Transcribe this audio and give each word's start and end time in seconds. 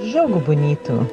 Jogo 0.00 0.38
Bonito. 0.40 1.06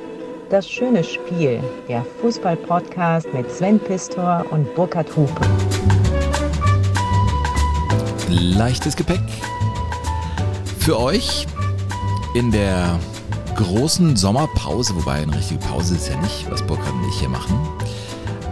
Das 0.49 0.67
schöne 0.67 1.03
Spiel. 1.03 1.61
Der 1.87 2.03
Fußball-Podcast 2.21 3.33
mit 3.33 3.51
Sven 3.51 3.79
Pistor 3.79 4.45
und 4.49 4.73
Burkhard 4.75 5.15
Hupe. 5.15 5.41
Leichtes 8.29 8.95
Gepäck. 8.95 9.21
Für 10.79 10.99
euch 10.99 11.45
in 12.33 12.51
der 12.51 12.99
großen 13.55 14.15
Sommerpause, 14.15 14.95
wobei 14.95 15.21
eine 15.21 15.35
richtige 15.35 15.59
Pause 15.59 15.95
ist 15.95 16.09
ja 16.09 16.17
nicht, 16.17 16.49
was 16.49 16.61
Burkhard 16.61 16.93
und 16.93 17.09
ich 17.09 17.19
hier 17.19 17.29
machen. 17.29 17.59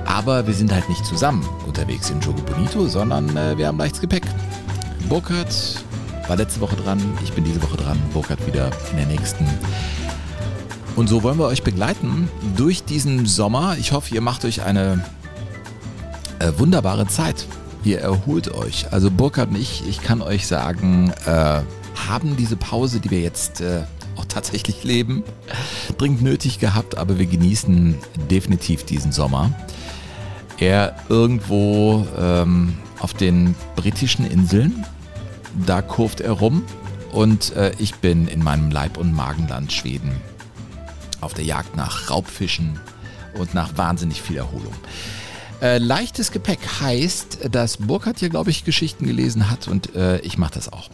Aber 0.05 0.45
wir 0.45 0.53
sind 0.53 0.73
halt 0.73 0.87
nicht 0.89 1.05
zusammen 1.05 1.47
unterwegs 1.65 2.09
in 2.09 2.19
Jogo 2.21 2.41
Bonito, 2.41 2.87
sondern 2.87 3.35
äh, 3.37 3.57
wir 3.57 3.67
haben 3.67 3.77
leichtes 3.77 4.01
Gepäck. 4.01 4.23
Burkhard 5.09 5.53
war 6.27 6.35
letzte 6.35 6.59
Woche 6.59 6.75
dran, 6.75 7.01
ich 7.23 7.31
bin 7.31 7.43
diese 7.43 7.61
Woche 7.63 7.77
dran, 7.77 7.97
Burkhard 8.13 8.45
wieder 8.45 8.69
in 8.91 8.97
der 8.97 9.05
nächsten. 9.05 9.45
Und 10.97 11.07
so 11.07 11.21
wollen 11.21 11.37
wir 11.37 11.45
euch 11.45 11.61
begleiten 11.63 12.27
durch 12.57 12.83
diesen 12.83 13.25
Sommer. 13.25 13.77
Ich 13.79 13.91
hoffe, 13.91 14.13
ihr 14.13 14.21
macht 14.21 14.43
euch 14.43 14.63
eine 14.63 15.05
äh, 16.39 16.51
wunderbare 16.57 17.07
Zeit. 17.07 17.45
Ihr 17.83 17.99
erholt 17.99 18.51
euch. 18.53 18.91
Also 18.91 19.09
Burkhard 19.09 19.49
und 19.49 19.57
ich, 19.57 19.87
ich 19.87 20.01
kann 20.01 20.21
euch 20.21 20.47
sagen, 20.47 21.13
äh, 21.25 21.61
haben 22.09 22.35
diese 22.35 22.57
Pause, 22.57 22.99
die 22.99 23.11
wir 23.11 23.21
jetzt 23.21 23.61
äh, 23.61 23.83
auch 24.17 24.25
tatsächlich 24.25 24.83
leben, 24.83 25.23
dringend 25.97 26.23
nötig 26.23 26.59
gehabt, 26.59 26.97
aber 26.97 27.19
wir 27.19 27.27
genießen 27.27 27.95
definitiv 28.29 28.83
diesen 28.83 29.11
Sommer. 29.11 29.51
Er 30.57 30.95
irgendwo 31.07 32.05
ähm, 32.19 32.75
auf 32.99 33.13
den 33.13 33.55
britischen 33.75 34.29
Inseln 34.29 34.83
da 35.65 35.81
kurft 35.81 36.21
er 36.21 36.31
rum 36.31 36.63
und 37.11 37.55
äh, 37.55 37.71
ich 37.79 37.95
bin 37.95 38.27
in 38.27 38.43
meinem 38.43 38.69
Leib- 38.69 38.97
und 38.97 39.13
Magenland 39.13 39.71
Schweden 39.71 40.11
auf 41.21 41.33
der 41.33 41.45
Jagd 41.45 41.75
nach 41.75 42.09
Raubfischen 42.09 42.79
und 43.35 43.53
nach 43.53 43.77
wahnsinnig 43.77 44.21
viel 44.21 44.37
Erholung. 44.37 44.73
Äh, 45.61 45.79
leichtes 45.79 46.31
Gepäck 46.31 46.59
heißt, 46.81 47.49
dass 47.51 47.77
Burkhardt 47.77 48.19
hier, 48.19 48.29
glaube 48.29 48.51
ich, 48.51 48.63
Geschichten 48.63 49.05
gelesen 49.05 49.49
hat 49.49 49.67
und 49.67 49.95
äh, 49.95 50.19
ich 50.19 50.37
mache 50.37 50.53
das 50.53 50.71
auch. 50.71 50.89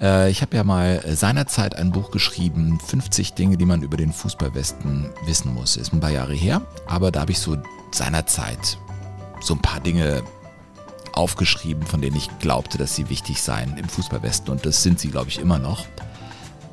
Äh, 0.00 0.30
ich 0.30 0.42
habe 0.42 0.56
ja 0.56 0.64
mal 0.64 1.02
seinerzeit 1.14 1.76
ein 1.76 1.92
Buch 1.92 2.10
geschrieben, 2.10 2.80
50 2.80 3.34
Dinge, 3.34 3.56
die 3.56 3.64
man 3.64 3.82
über 3.82 3.96
den 3.96 4.12
Fußballwesten 4.12 5.10
wissen 5.26 5.54
muss. 5.54 5.76
Ist 5.76 5.92
ein 5.92 6.00
paar 6.00 6.10
Jahre 6.10 6.34
her, 6.34 6.62
aber 6.86 7.12
da 7.12 7.20
habe 7.20 7.32
ich 7.32 7.38
so 7.38 7.56
seinerzeit 7.92 8.78
so 9.40 9.54
ein 9.54 9.62
paar 9.62 9.80
Dinge 9.80 10.22
aufgeschrieben, 11.12 11.84
von 11.84 12.00
denen 12.00 12.16
ich 12.16 12.30
glaubte, 12.38 12.78
dass 12.78 12.94
sie 12.94 13.08
wichtig 13.10 13.42
seien 13.42 13.76
im 13.76 13.88
Fußballwesten. 13.88 14.50
Und 14.50 14.66
das 14.66 14.82
sind 14.82 15.00
sie, 15.00 15.08
glaube 15.08 15.28
ich, 15.28 15.38
immer 15.38 15.58
noch. 15.58 15.84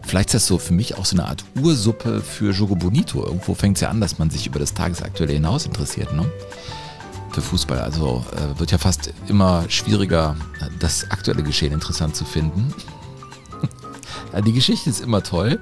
Vielleicht 0.06 0.30
ist 0.30 0.34
das 0.36 0.48
so 0.48 0.58
für 0.58 0.74
mich 0.74 0.98
auch 0.98 1.06
so 1.06 1.18
eine 1.18 1.28
Art 1.28 1.44
Ursuppe 1.62 2.22
für 2.22 2.52
Jogo 2.52 2.76
Bonito. 2.76 3.26
Irgendwo 3.26 3.56
fängt 3.56 3.78
es 3.78 3.82
ja 3.82 3.90
an, 3.90 4.00
dass 4.00 4.20
man 4.20 4.30
sich 4.30 4.46
über 4.46 4.60
das 4.60 4.74
Tagesaktuelle 4.74 5.34
hinaus 5.34 5.66
interessiert. 5.66 6.14
Ne? 6.14 6.32
Für 7.32 7.42
Fußball. 7.42 7.80
Also 7.80 8.24
äh, 8.36 8.60
wird 8.60 8.72
ja 8.72 8.78
fast 8.78 9.14
immer 9.28 9.66
schwieriger, 9.68 10.36
das 10.80 11.10
aktuelle 11.10 11.44
Geschehen 11.44 11.74
interessant 11.74 12.16
zu 12.16 12.24
finden. 12.24 12.74
Die 14.46 14.54
Geschichte 14.54 14.90
ist 14.90 15.02
immer 15.02 15.24
toll. 15.24 15.60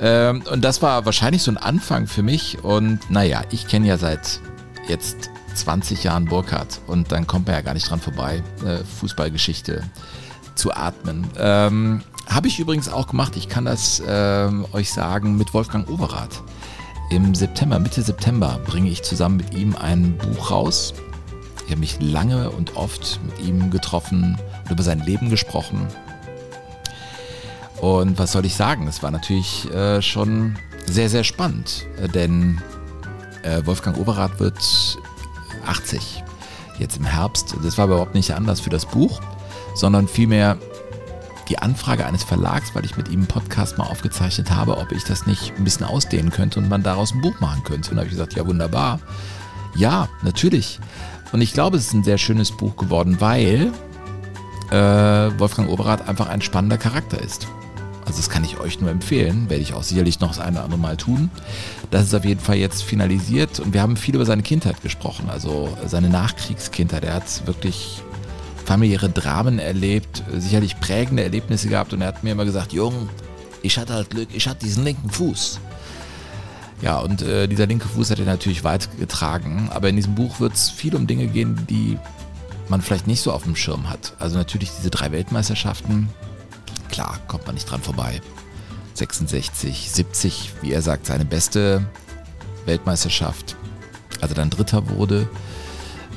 Ähm, 0.00 0.42
und 0.50 0.62
das 0.62 0.82
war 0.82 1.06
wahrscheinlich 1.06 1.42
so 1.42 1.50
ein 1.50 1.56
Anfang 1.56 2.06
für 2.06 2.22
mich. 2.22 2.62
Und 2.62 3.10
naja, 3.10 3.42
ich 3.50 3.68
kenne 3.68 3.86
ja 3.86 3.96
seit 3.96 4.40
jetzt 4.86 5.30
20 5.54 6.04
Jahren 6.04 6.26
Burkhardt 6.26 6.80
und 6.86 7.10
dann 7.10 7.26
kommt 7.26 7.46
man 7.46 7.56
ja 7.56 7.62
gar 7.62 7.74
nicht 7.74 7.88
dran 7.88 8.00
vorbei, 8.00 8.42
äh, 8.64 8.84
Fußballgeschichte 9.00 9.82
zu 10.54 10.72
atmen. 10.72 11.26
Ähm, 11.38 12.02
Habe 12.26 12.48
ich 12.48 12.58
übrigens 12.58 12.88
auch 12.88 13.06
gemacht, 13.06 13.36
ich 13.36 13.48
kann 13.48 13.64
das 13.64 14.00
äh, 14.00 14.48
euch 14.72 14.90
sagen, 14.90 15.36
mit 15.36 15.54
Wolfgang 15.54 15.88
Overath. 15.88 16.42
Im 17.10 17.34
September, 17.34 17.78
Mitte 17.78 18.02
September, 18.02 18.58
bringe 18.66 18.90
ich 18.90 19.02
zusammen 19.02 19.36
mit 19.36 19.54
ihm 19.54 19.76
ein 19.76 20.18
Buch 20.18 20.50
raus. 20.50 20.92
Ich 21.64 21.70
habe 21.70 21.80
mich 21.80 21.98
lange 22.00 22.50
und 22.50 22.76
oft 22.76 23.20
mit 23.24 23.40
ihm 23.46 23.70
getroffen 23.70 24.36
und 24.64 24.70
über 24.70 24.82
sein 24.82 25.00
Leben 25.00 25.30
gesprochen. 25.30 25.86
Und 27.80 28.18
was 28.18 28.32
soll 28.32 28.44
ich 28.44 28.56
sagen? 28.56 28.88
Es 28.88 29.02
war 29.02 29.10
natürlich 29.10 29.70
äh, 29.72 30.02
schon 30.02 30.58
sehr, 30.86 31.08
sehr 31.08 31.24
spannend, 31.24 31.86
äh, 32.00 32.08
denn 32.08 32.60
äh, 33.42 33.64
Wolfgang 33.64 33.98
Overath 33.98 34.40
wird 34.40 34.58
80 35.66 36.24
jetzt 36.78 36.96
im 36.96 37.04
Herbst. 37.04 37.54
Das 37.62 37.78
war 37.78 37.86
überhaupt 37.86 38.14
nicht 38.14 38.32
anders 38.34 38.60
für 38.60 38.70
das 38.70 38.86
Buch, 38.86 39.20
sondern 39.74 40.08
vielmehr 40.08 40.58
die 41.48 41.58
Anfrage 41.58 42.06
eines 42.06 42.24
Verlags, 42.24 42.74
weil 42.74 42.84
ich 42.84 42.96
mit 42.96 43.08
ihm 43.08 43.20
einen 43.20 43.28
Podcast 43.28 43.78
mal 43.78 43.84
aufgezeichnet 43.84 44.50
habe, 44.50 44.78
ob 44.78 44.92
ich 44.92 45.04
das 45.04 45.26
nicht 45.26 45.52
ein 45.56 45.64
bisschen 45.64 45.86
ausdehnen 45.86 46.30
könnte 46.30 46.58
und 46.58 46.68
man 46.68 46.82
daraus 46.82 47.12
ein 47.12 47.20
Buch 47.20 47.38
machen 47.40 47.62
könnte. 47.64 47.90
Und 47.90 47.96
da 47.96 48.00
habe 48.00 48.08
ich 48.08 48.12
gesagt, 48.12 48.34
ja 48.34 48.46
wunderbar. 48.46 49.00
Ja, 49.74 50.08
natürlich. 50.22 50.80
Und 51.32 51.40
ich 51.40 51.52
glaube, 51.52 51.76
es 51.76 51.88
ist 51.88 51.94
ein 51.94 52.04
sehr 52.04 52.18
schönes 52.18 52.50
Buch 52.50 52.76
geworden, 52.76 53.16
weil 53.20 53.72
äh, 54.70 55.38
Wolfgang 55.38 55.68
Oberath 55.68 56.08
einfach 56.08 56.28
ein 56.28 56.40
spannender 56.40 56.78
Charakter 56.78 57.20
ist. 57.20 57.46
Also 58.06 58.18
das 58.18 58.30
kann 58.30 58.44
ich 58.44 58.60
euch 58.60 58.80
nur 58.80 58.90
empfehlen, 58.90 59.50
werde 59.50 59.62
ich 59.62 59.74
auch 59.74 59.82
sicherlich 59.82 60.20
noch 60.20 60.28
das 60.28 60.38
eine 60.38 60.58
oder 60.58 60.64
andere 60.64 60.80
Mal 60.80 60.96
tun. 60.96 61.28
Das 61.90 62.04
ist 62.04 62.14
auf 62.14 62.24
jeden 62.24 62.40
Fall 62.40 62.56
jetzt 62.56 62.84
finalisiert 62.84 63.58
und 63.58 63.74
wir 63.74 63.82
haben 63.82 63.96
viel 63.96 64.14
über 64.14 64.24
seine 64.24 64.42
Kindheit 64.42 64.80
gesprochen, 64.80 65.28
also 65.28 65.76
seine 65.86 66.08
Nachkriegskindheit. 66.08 67.04
Er 67.04 67.14
hat 67.14 67.46
wirklich 67.46 68.02
familiäre 68.66 69.08
Dramen 69.08 69.58
erlebt, 69.58 70.24
sicherlich 70.36 70.80
prägende 70.80 71.22
Erlebnisse 71.22 71.68
gehabt 71.68 71.92
und 71.92 72.02
er 72.02 72.08
hat 72.08 72.24
mir 72.24 72.32
immer 72.32 72.44
gesagt, 72.44 72.72
Jung, 72.72 73.08
ich 73.62 73.78
hatte 73.78 73.94
halt 73.94 74.10
Glück, 74.10 74.28
ich 74.32 74.48
hatte 74.48 74.64
diesen 74.64 74.84
linken 74.84 75.08
Fuß. 75.08 75.60
Ja, 76.82 76.98
und 76.98 77.22
äh, 77.22 77.46
dieser 77.46 77.66
linke 77.66 77.88
Fuß 77.88 78.10
hat 78.10 78.18
er 78.18 78.26
natürlich 78.26 78.64
weit 78.64 78.88
getragen, 78.98 79.70
aber 79.72 79.88
in 79.88 79.96
diesem 79.96 80.14
Buch 80.14 80.40
wird 80.40 80.54
es 80.54 80.68
viel 80.68 80.94
um 80.94 81.06
Dinge 81.06 81.28
gehen, 81.28 81.66
die 81.70 81.96
man 82.68 82.82
vielleicht 82.82 83.06
nicht 83.06 83.22
so 83.22 83.32
auf 83.32 83.44
dem 83.44 83.56
Schirm 83.56 83.88
hat. 83.88 84.14
Also 84.18 84.36
natürlich 84.36 84.70
diese 84.76 84.90
drei 84.90 85.12
Weltmeisterschaften, 85.12 86.08
klar, 86.90 87.18
kommt 87.28 87.46
man 87.46 87.54
nicht 87.54 87.70
dran 87.70 87.80
vorbei. 87.80 88.20
66, 88.94 89.90
70, 89.90 90.52
wie 90.60 90.72
er 90.72 90.82
sagt, 90.82 91.06
seine 91.06 91.24
beste 91.24 91.86
Weltmeisterschaft, 92.66 93.56
als 94.20 94.32
er 94.32 94.36
dann 94.36 94.50
Dritter 94.50 94.90
wurde. 94.90 95.28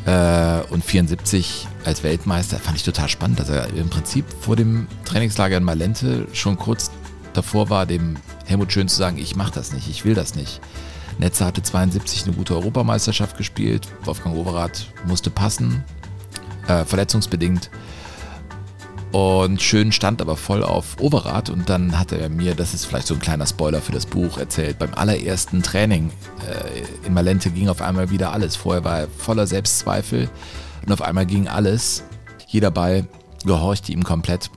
Äh, 0.06 0.62
und 0.70 0.84
74 0.84 1.68
als 1.86 2.04
Weltmeister 2.04 2.58
fand 2.58 2.78
ich 2.78 2.84
total 2.84 3.10
spannend, 3.10 3.40
dass 3.40 3.50
er 3.50 3.68
im 3.74 3.90
Prinzip 3.90 4.26
vor 4.42 4.56
dem 4.56 4.88
Trainingslager 5.06 5.58
in 5.58 5.64
Malente 5.64 6.28
schon 6.34 6.58
kurz 6.58 6.92
davor 7.34 7.70
war, 7.70 7.86
dem 7.86 8.18
Helmut 8.46 8.72
Schön 8.72 8.88
zu 8.88 8.96
sagen, 8.96 9.18
ich 9.18 9.36
mache 9.36 9.54
das 9.54 9.74
nicht, 9.74 9.90
ich 9.90 10.06
will 10.06 10.16
das 10.16 10.36
nicht. 10.36 10.62
Netzer 11.20 11.46
hatte 11.46 11.62
72 11.62 12.26
eine 12.26 12.36
gute 12.36 12.56
Europameisterschaft 12.56 13.38
gespielt, 13.38 13.88
Wolfgang 14.04 14.36
Overath 14.36 14.88
musste 15.06 15.30
passen, 15.30 15.84
äh, 16.68 16.86
verletzungsbedingt. 16.86 17.70
Und 19.12 19.62
Schön 19.62 19.92
stand 19.92 20.22
aber 20.22 20.38
voll 20.38 20.64
auf 20.64 20.98
Overath 21.00 21.50
und 21.50 21.68
dann 21.70 21.98
hat 21.98 22.12
er 22.12 22.30
mir, 22.30 22.54
das 22.54 22.76
ist 22.76 22.86
vielleicht 22.86 23.08
so 23.08 23.16
ein 23.16 23.20
kleiner 23.20 23.48
Spoiler 23.48 23.82
für 23.82 23.92
das 23.92 24.06
Buch, 24.06 24.38
erzählt, 24.38 24.78
beim 24.78 24.94
allerersten 24.94 25.64
Training 25.64 26.12
äh, 26.48 27.08
in 27.08 27.14
Malente 27.14 27.50
ging 27.50 27.70
auf 27.70 27.82
einmal 27.82 28.12
wieder 28.12 28.32
alles. 28.32 28.56
Vorher 28.56 28.84
war 28.84 29.00
er 29.00 29.08
voller 29.08 29.48
Selbstzweifel 29.48 30.30
und 30.86 30.92
auf 30.92 31.02
einmal 31.02 31.26
ging 31.26 31.48
alles. 31.48 32.04
Jeder 32.48 32.70
Ball 32.70 33.08
gehorchte 33.46 33.92
ihm 33.92 34.04
komplett. 34.04 34.52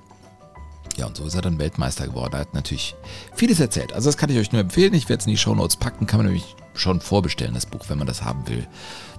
Ja, 0.99 1.07
und 1.07 1.17
so 1.17 1.25
ist 1.25 1.35
er 1.35 1.41
dann 1.41 1.59
Weltmeister 1.59 2.07
geworden. 2.07 2.35
Er 2.35 2.41
hat 2.41 2.53
natürlich 2.53 2.95
vieles 3.35 3.59
erzählt. 3.59 3.95
Also 3.95 4.11
das 4.11 4.19
kann 4.19 4.29
ich 4.29 4.37
euch 4.37 4.53
nur 4.53 4.61
empfehlen. 4.61 4.93
Ich 4.93 5.09
werde 5.09 5.21
es 5.21 5.27
in 5.27 5.31
die 5.31 5.39
Shownotes 5.39 5.77
packen. 5.77 6.07
Kann 6.07 6.19
man 6.19 6.27
nämlich 6.27 6.55
schon 6.75 7.01
vorbestellen, 7.01 7.55
das 7.55 7.65
Buch, 7.65 7.85
wenn 7.89 7.97
man 7.97 8.07
das 8.07 8.23
haben 8.23 8.47
will 8.49 8.67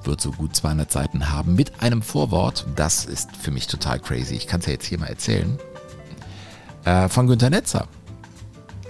wird 0.06 0.22
so 0.22 0.32
gut 0.32 0.56
200 0.56 0.92
Seiten 0.92 1.30
haben 1.32 1.56
mit 1.56 1.82
einem 1.82 2.02
Vorwort. 2.02 2.66
Das 2.76 3.06
ist 3.06 3.36
für 3.36 3.52
mich 3.52 3.68
total 3.68 4.00
crazy. 4.00 4.36
Ich 4.36 4.48
kann 4.48 4.60
es 4.60 4.66
ja 4.66 4.74
jetzt 4.74 4.86
hier 4.86 5.00
mal 5.00 5.08
erzählen. 5.08 5.60
Äh, 6.86 7.10
von 7.10 7.28
Günter 7.28 7.50
Netzer. 7.50 7.88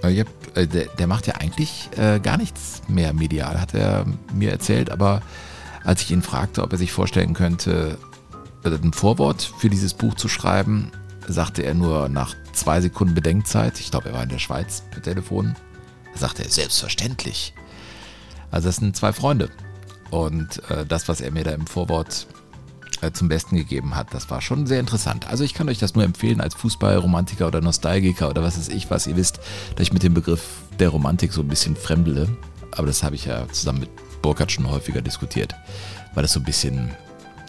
Äh, 0.03 0.25
äh, 0.56 0.68
der, 0.68 0.85
der, 0.85 1.07
macht 1.07 1.27
ja 1.27 1.36
eigentlich 1.36 1.89
äh, 1.98 2.19
gar 2.19 2.38
nichts 2.38 2.81
mehr 2.88 3.13
medial, 3.13 3.60
hat 3.60 3.74
er 3.74 4.06
mir 4.33 4.51
erzählt. 4.51 4.92
Aber 4.92 5.21
als 5.83 6.01
ich 6.01 6.12
ihn 6.12 6.21
fragte, 6.21 6.63
ob 6.63 6.71
er 6.71 6.77
sich 6.77 6.92
vorstellen 6.92 7.33
könnte, 7.33 7.98
äh, 8.63 8.69
ein 8.69 8.94
Vorwort 8.94 9.42
für 9.57 9.69
dieses 9.69 9.94
Buch 9.94 10.15
zu 10.15 10.27
schreiben, 10.27 10.92
sagte 11.27 11.63
er 11.63 11.74
nur 11.74 12.10
nach 12.10 12.36
zwei 12.54 12.81
Sekunden 12.81 13.15
Bedenkzeit, 13.15 13.80
ich 13.80 13.92
glaube, 13.92 14.10
er 14.10 14.15
war 14.15 14.24
in 14.24 14.30
der 14.30 14.39
Schweiz 14.39 14.83
per 14.92 15.01
Telefon, 15.01 15.56
sagte 16.15 16.44
er, 16.44 16.50
selbstverständlich. 16.50 17.54
Also 18.51 18.68
das 18.68 18.77
sind 18.77 18.95
zwei 18.95 19.13
Freunde. 19.13 19.50
Und 20.13 20.62
äh, 20.69 20.86
das, 20.86 21.07
was 21.10 21.21
er 21.21 21.31
mir 21.31 21.44
da 21.44 21.51
im 21.54 21.65
Vorwort 21.65 22.27
äh, 23.01 23.12
zum 23.12 23.30
Besten 23.30 23.56
gegeben 23.56 23.95
hat, 23.95 24.13
das 24.13 24.30
war 24.30 24.42
schon 24.42 24.68
sehr 24.68 24.80
interessant. 24.80 25.27
Also 25.27 25.44
ich 25.44 25.56
kann 25.56 25.68
euch 25.69 25.80
das 25.80 25.95
nur 25.95 26.04
empfehlen 26.04 26.39
als 26.39 26.54
Fußballromantiker 26.54 27.48
oder 27.48 27.62
Nostalgiker 27.62 28.30
oder 28.30 28.44
was 28.44 28.56
weiß 28.60 28.69
ich, 28.69 28.92
was 28.92 29.07
ihr 29.07 29.15
wisst, 29.15 29.39
dass 29.75 29.88
ich 29.88 29.92
mit 29.92 30.04
dem 30.04 30.13
Begriff 30.13 30.44
der 30.77 30.89
Romantik 30.89 31.33
so 31.33 31.42
ein 31.42 31.48
bisschen 31.48 31.75
fremdele. 31.75 32.27
Aber 32.69 32.86
das 32.86 33.01
habe 33.01 33.15
ich 33.15 33.25
ja 33.25 33.48
zusammen 33.51 33.80
mit 33.80 33.89
Burkhardt 34.21 34.51
schon 34.51 34.69
häufiger 34.69 35.01
diskutiert, 35.01 35.56
weil 36.13 36.21
das 36.21 36.33
so 36.33 36.39
ein 36.39 36.45
bisschen 36.45 36.92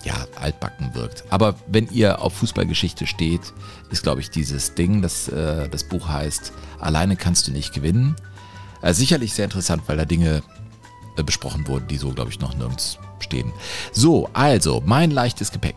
ja, 0.02 0.14
altbacken 0.40 0.94
wirkt. 0.94 1.24
Aber 1.28 1.56
wenn 1.66 1.86
ihr 1.90 2.22
auf 2.22 2.32
Fußballgeschichte 2.32 3.06
steht, 3.06 3.52
ist, 3.90 4.04
glaube 4.04 4.22
ich, 4.22 4.30
dieses 4.30 4.72
Ding, 4.72 5.02
das, 5.02 5.28
äh, 5.28 5.68
das 5.68 5.84
Buch 5.84 6.08
heißt, 6.08 6.54
alleine 6.80 7.16
kannst 7.16 7.46
du 7.46 7.52
nicht 7.52 7.74
gewinnen. 7.74 8.16
Also 8.80 9.00
sicherlich 9.00 9.34
sehr 9.34 9.44
interessant, 9.44 9.82
weil 9.86 9.98
da 9.98 10.06
Dinge 10.06 10.36
äh, 10.36 10.63
besprochen 11.22 11.66
wurden, 11.68 11.86
die 11.88 11.96
so, 11.96 12.10
glaube 12.10 12.30
ich, 12.30 12.40
noch 12.40 12.54
nirgends 12.54 12.98
stehen. 13.20 13.52
So, 13.92 14.28
also, 14.32 14.82
mein 14.84 15.10
leichtes 15.10 15.52
Gepäck. 15.52 15.76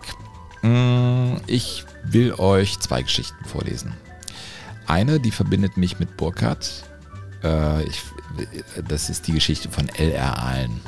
Mm, 0.61 1.35
ich 1.45 1.85
will 2.03 2.33
euch 2.33 2.79
zwei 2.79 3.01
Geschichten 3.03 3.45
vorlesen. 3.45 3.93
Eine, 4.87 5.19
die 5.19 5.31
verbindet 5.31 5.77
mich 5.77 5.99
mit 5.99 6.17
Burkhardt. 6.17 6.83
Äh, 7.43 7.85
das 8.87 9.09
ist 9.09 9.27
die 9.27 9.33
Geschichte 9.33 9.69
von 9.69 9.89
L.R. 9.89 10.41
Allen. 10.43 10.79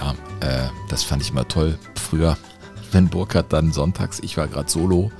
Ja, 0.00 0.14
äh, 0.40 0.68
das 0.88 1.02
fand 1.02 1.22
ich 1.22 1.30
immer 1.30 1.48
toll 1.48 1.78
früher, 1.94 2.36
wenn 2.92 3.08
Burkhardt 3.08 3.52
dann 3.52 3.72
sonntags, 3.72 4.20
ich 4.20 4.36
war 4.36 4.48
gerade 4.48 4.70
solo, 4.70 5.10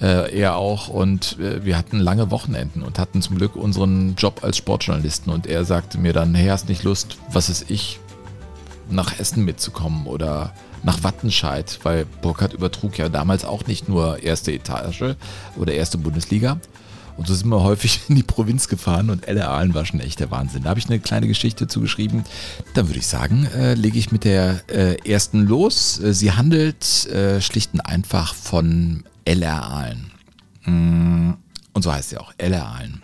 äh, 0.00 0.38
er 0.38 0.56
auch 0.56 0.88
und 0.88 1.38
äh, 1.38 1.64
wir 1.64 1.76
hatten 1.76 1.98
lange 1.98 2.30
Wochenenden 2.30 2.82
und 2.82 2.98
hatten 2.98 3.22
zum 3.22 3.36
Glück 3.36 3.56
unseren 3.56 4.14
Job 4.16 4.40
als 4.42 4.56
Sportjournalisten 4.56 5.32
und 5.32 5.46
er 5.46 5.64
sagte 5.64 5.98
mir 5.98 6.12
dann, 6.12 6.34
hey, 6.34 6.48
hast 6.48 6.68
nicht 6.68 6.82
Lust, 6.82 7.16
was 7.30 7.48
ist 7.48 7.70
ich, 7.70 7.98
nach 8.90 9.18
Essen 9.18 9.44
mitzukommen 9.44 10.06
oder 10.06 10.52
nach 10.82 11.02
Wattenscheid, 11.02 11.80
weil 11.82 12.06
Burkhardt 12.22 12.52
übertrug 12.52 12.98
ja 12.98 13.08
damals 13.08 13.44
auch 13.44 13.66
nicht 13.66 13.88
nur 13.88 14.22
erste 14.22 14.52
Etage 14.52 15.16
oder 15.56 15.72
erste 15.72 15.98
Bundesliga. 15.98 16.60
Und 17.16 17.26
so 17.26 17.34
sind 17.34 17.48
wir 17.48 17.62
häufig 17.62 18.02
in 18.08 18.14
die 18.14 18.22
Provinz 18.22 18.68
gefahren 18.68 19.10
und 19.10 19.26
Elle 19.26 19.48
Aalen 19.48 19.74
war 19.74 19.84
schon 19.86 20.00
echt 20.00 20.20
der 20.20 20.30
Wahnsinn. 20.30 20.62
Da 20.62 20.70
habe 20.70 20.80
ich 20.80 20.86
eine 20.86 21.00
kleine 21.00 21.26
Geschichte 21.26 21.66
zugeschrieben. 21.66 22.24
Dann 22.74 22.88
würde 22.88 22.98
ich 22.98 23.06
sagen, 23.06 23.48
äh, 23.56 23.74
lege 23.74 23.98
ich 23.98 24.12
mit 24.12 24.24
der 24.24 24.60
äh, 24.68 24.96
ersten 25.08 25.46
los. 25.46 25.98
Äh, 25.98 26.12
sie 26.12 26.32
handelt 26.32 27.06
äh, 27.06 27.40
schlicht 27.40 27.74
und 27.74 27.80
einfach 27.80 28.34
von 28.34 29.04
LR 29.26 29.62
Aalen. 29.62 30.12
Mm, 30.64 31.34
und 31.72 31.82
so 31.82 31.92
heißt 31.92 32.10
sie 32.10 32.18
auch, 32.18 32.32
LR 32.38 32.66
Aalen. 32.66 33.02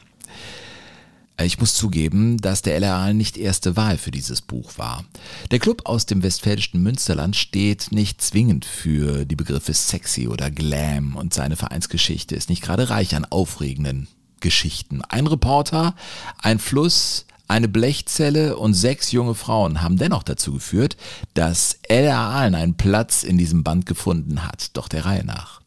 Äh, 1.37 1.47
ich 1.47 1.59
muss 1.59 1.75
zugeben, 1.75 2.39
dass 2.39 2.63
der 2.63 2.77
LR 2.77 3.13
nicht 3.13 3.37
erste 3.37 3.77
Wahl 3.77 3.99
für 3.99 4.11
dieses 4.11 4.41
Buch 4.41 4.79
war. 4.79 5.05
Der 5.51 5.59
Club 5.59 5.83
aus 5.85 6.07
dem 6.07 6.23
westfälischen 6.23 6.83
Münsterland 6.83 7.37
steht 7.37 7.93
nicht 7.93 8.23
zwingend 8.23 8.65
für 8.65 9.25
die 9.25 9.37
Begriffe 9.37 9.75
sexy 9.75 10.29
oder 10.29 10.51
glam 10.51 11.17
und 11.17 11.35
seine 11.35 11.57
Vereinsgeschichte 11.57 12.35
ist 12.35 12.49
nicht 12.49 12.63
gerade 12.63 12.91
reich 12.91 13.15
an 13.15 13.25
aufregenden 13.25 14.09
Geschichten. 14.41 15.03
Ein 15.03 15.27
Reporter, 15.27 15.95
ein 16.39 16.59
Fluss, 16.59 17.27
eine 17.49 17.69
Blechzelle 17.69 18.57
und 18.57 18.75
sechs 18.75 19.13
junge 19.13 19.35
Frauen 19.35 19.83
haben 19.83 19.99
dennoch 19.99 20.23
dazu 20.23 20.55
geführt, 20.55 20.97
dass 21.35 21.79
LR 21.89 22.17
Aalen 22.17 22.55
einen 22.55 22.75
Platz 22.75 23.25
in 23.25 23.37
diesem 23.37 23.63
Band 23.63 23.87
gefunden 23.87 24.45
hat, 24.47 24.71
doch 24.77 24.89
der 24.89 25.05
Reihe 25.05 25.25
nach. 25.25 25.62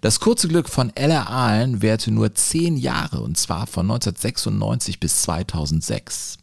Das 0.00 0.20
kurze 0.20 0.48
Glück 0.48 0.68
von 0.68 0.92
Ella 0.94 1.24
Ahlen 1.24 1.82
währte 1.82 2.10
nur 2.10 2.34
zehn 2.34 2.76
Jahre 2.76 3.20
und 3.20 3.36
zwar 3.38 3.66
von 3.66 3.90
1996 3.90 5.00
bis 5.00 5.22
2006. 5.22 6.38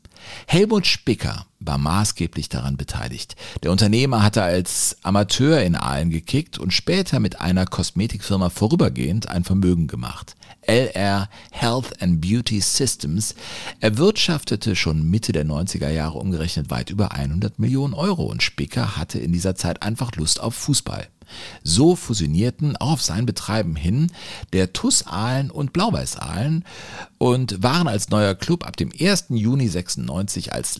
Helmut 0.47 0.87
Spicker 0.87 1.45
war 1.61 1.77
maßgeblich 1.77 2.49
daran 2.49 2.77
beteiligt. 2.77 3.35
Der 3.63 3.71
Unternehmer 3.71 4.23
hatte 4.23 4.43
als 4.43 4.97
Amateur 5.03 5.61
in 5.61 5.75
Aalen 5.75 6.09
gekickt 6.09 6.57
und 6.57 6.73
später 6.73 7.19
mit 7.19 7.39
einer 7.39 7.65
Kosmetikfirma 7.65 8.49
vorübergehend 8.49 9.29
ein 9.29 9.43
Vermögen 9.43 9.87
gemacht. 9.87 10.35
LR 10.67 11.29
Health 11.51 12.01
and 12.01 12.21
Beauty 12.21 12.61
Systems 12.61 13.35
erwirtschaftete 13.79 14.75
schon 14.75 15.09
Mitte 15.09 15.31
der 15.31 15.45
90er 15.45 15.89
Jahre 15.89 16.19
umgerechnet 16.19 16.69
weit 16.69 16.89
über 16.89 17.13
100 17.13 17.57
Millionen 17.57 17.93
Euro 17.93 18.25
und 18.25 18.43
Spicker 18.43 18.97
hatte 18.97 19.17
in 19.17 19.31
dieser 19.31 19.55
Zeit 19.55 19.81
einfach 19.81 20.15
Lust 20.15 20.39
auf 20.39 20.53
Fußball. 20.53 21.07
So 21.63 21.95
fusionierten 21.95 22.75
auch 22.77 22.91
auf 22.91 23.01
sein 23.01 23.25
Betreiben 23.25 23.77
hin 23.77 24.11
der 24.51 24.73
TUS 24.73 25.07
Aalen 25.07 25.49
und 25.49 25.71
Blau-Weiß 25.71 26.17
Aalen 26.17 26.65
und 27.17 27.63
waren 27.63 27.87
als 27.87 28.09
neuer 28.09 28.35
Club 28.35 28.67
ab 28.67 28.75
dem 28.75 28.91
1. 28.91 29.27
Juni 29.29 29.69
96 29.69 30.51
als 30.51 30.77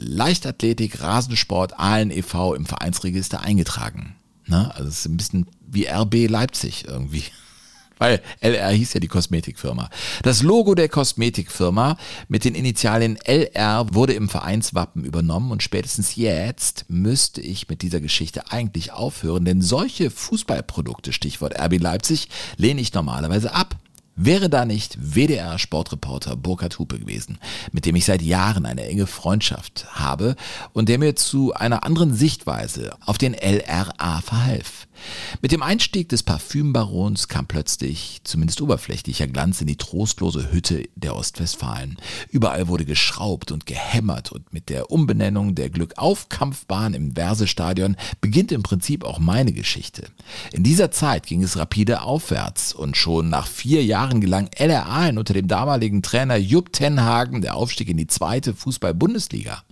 Leichtathletik 0.72 1.02
Rasensport 1.02 1.80
Aalen 1.80 2.12
e.V. 2.12 2.56
im 2.56 2.66
Vereinsregister 2.66 3.42
eingetragen. 3.42 4.16
Na, 4.46 4.72
also 4.72 4.88
es 4.88 5.00
ist 5.00 5.06
ein 5.06 5.18
bisschen 5.18 5.48
wie 5.68 5.88
RB 5.88 6.30
Leipzig 6.30 6.86
irgendwie 6.88 7.24
weil 7.98 8.22
LR 8.40 8.72
hieß 8.72 8.94
ja 8.94 9.00
die 9.00 9.08
Kosmetikfirma. 9.08 9.90
Das 10.24 10.42
Logo 10.42 10.74
der 10.74 10.90
Kosmetikfirma 10.90 11.98
mit 12.30 12.46
den 12.46 12.56
Initialien 12.56 13.18
LR 13.26 13.94
wurde 13.94 14.14
im 14.14 14.28
Vereinswappen 14.30 15.04
übernommen 15.04 15.52
und 15.52 15.62
spätestens 15.62 16.16
jetzt 16.16 16.86
müsste 16.88 17.42
ich 17.42 17.70
mit 17.70 17.82
dieser 17.82 18.00
Geschichte 18.00 18.50
eigentlich 18.50 18.92
aufhören, 18.92 19.46
denn 19.46 19.62
solche 19.62 20.10
Fußballprodukte, 20.10 21.14
Stichwort 21.14 21.60
RB 21.60 21.80
Leipzig, 21.80 22.30
lehne 22.58 22.82
ich 22.82 22.94
normalerweise 22.94 23.54
ab. 23.54 23.76
Wäre 24.16 24.50
da 24.50 24.66
nicht 24.66 24.98
WDR-Sportreporter 25.00 26.36
Burkhard 26.36 26.78
Hupe 26.80 27.00
gewesen, 27.00 27.40
mit 27.72 27.86
dem 27.86 27.96
ich 27.96 28.06
seit 28.06 28.22
Jahren 28.22 28.66
eine 28.66 28.86
enge 28.86 29.08
Freundschaft 29.08 29.86
habe 29.92 30.36
und 30.74 30.90
der 30.90 31.00
mir 31.00 31.16
zu 31.16 31.54
einer 31.54 31.86
anderen 31.86 32.14
Sichtweise 32.14 32.96
auf 33.06 33.18
den 33.18 33.34
LRA 33.34 34.22
verhalf. 34.22 34.88
Mit 35.42 35.52
dem 35.52 35.64
Einstieg 35.64 36.10
des 36.10 36.24
Parfümbarons 36.24 37.28
kam 37.28 37.48
plötzlich, 37.48 38.22
zumindest 38.24 38.62
oberflächlicher 38.62 39.28
Glanz 39.28 39.62
in 39.62 39.68
die 39.68 39.76
trostlose 39.76 40.52
Hütte 40.52 40.88
der 40.96 41.16
Ostwestfalen. 41.16 41.98
Überall 42.30 42.68
wurde 42.68 42.86
geschraubt 42.86 43.52
und 43.52 43.66
gehämmert 43.66 44.32
und 44.32 44.54
mit 44.54 44.70
der 44.70 44.92
Umbenennung 44.92 45.56
der 45.56 45.70
Glückaufkampfbahn 45.70 46.94
im 46.94 47.16
Versestadion 47.16 47.96
beginnt 48.22 48.52
im 48.52 48.64
Prinzip 48.64 49.04
auch 49.04 49.20
meine 49.20 49.54
Geschichte. 49.54 50.08
In 50.52 50.64
dieser 50.64 50.92
Zeit 50.92 51.26
ging 51.26 51.44
es 51.44 51.58
rapide 51.58 52.02
aufwärts 52.02 52.74
und 52.74 52.98
schon 52.98 53.30
nach 53.30 53.48
vier 53.48 53.84
Jahren 53.84 54.22
gelang 54.22 54.50
LRA 54.58 55.10
unter 55.10 55.34
dem 55.34 55.48
damaligen 55.48 56.02
Trainer 56.02 56.38
Jupp 56.38 56.74
Tenhagen 56.74 57.42
der 57.42 57.56
Aufstieg 57.56 57.90
in 57.90 57.98
die 57.98 58.08
zweite 58.08 58.54
Fußball-Bundesliga. 58.54 59.64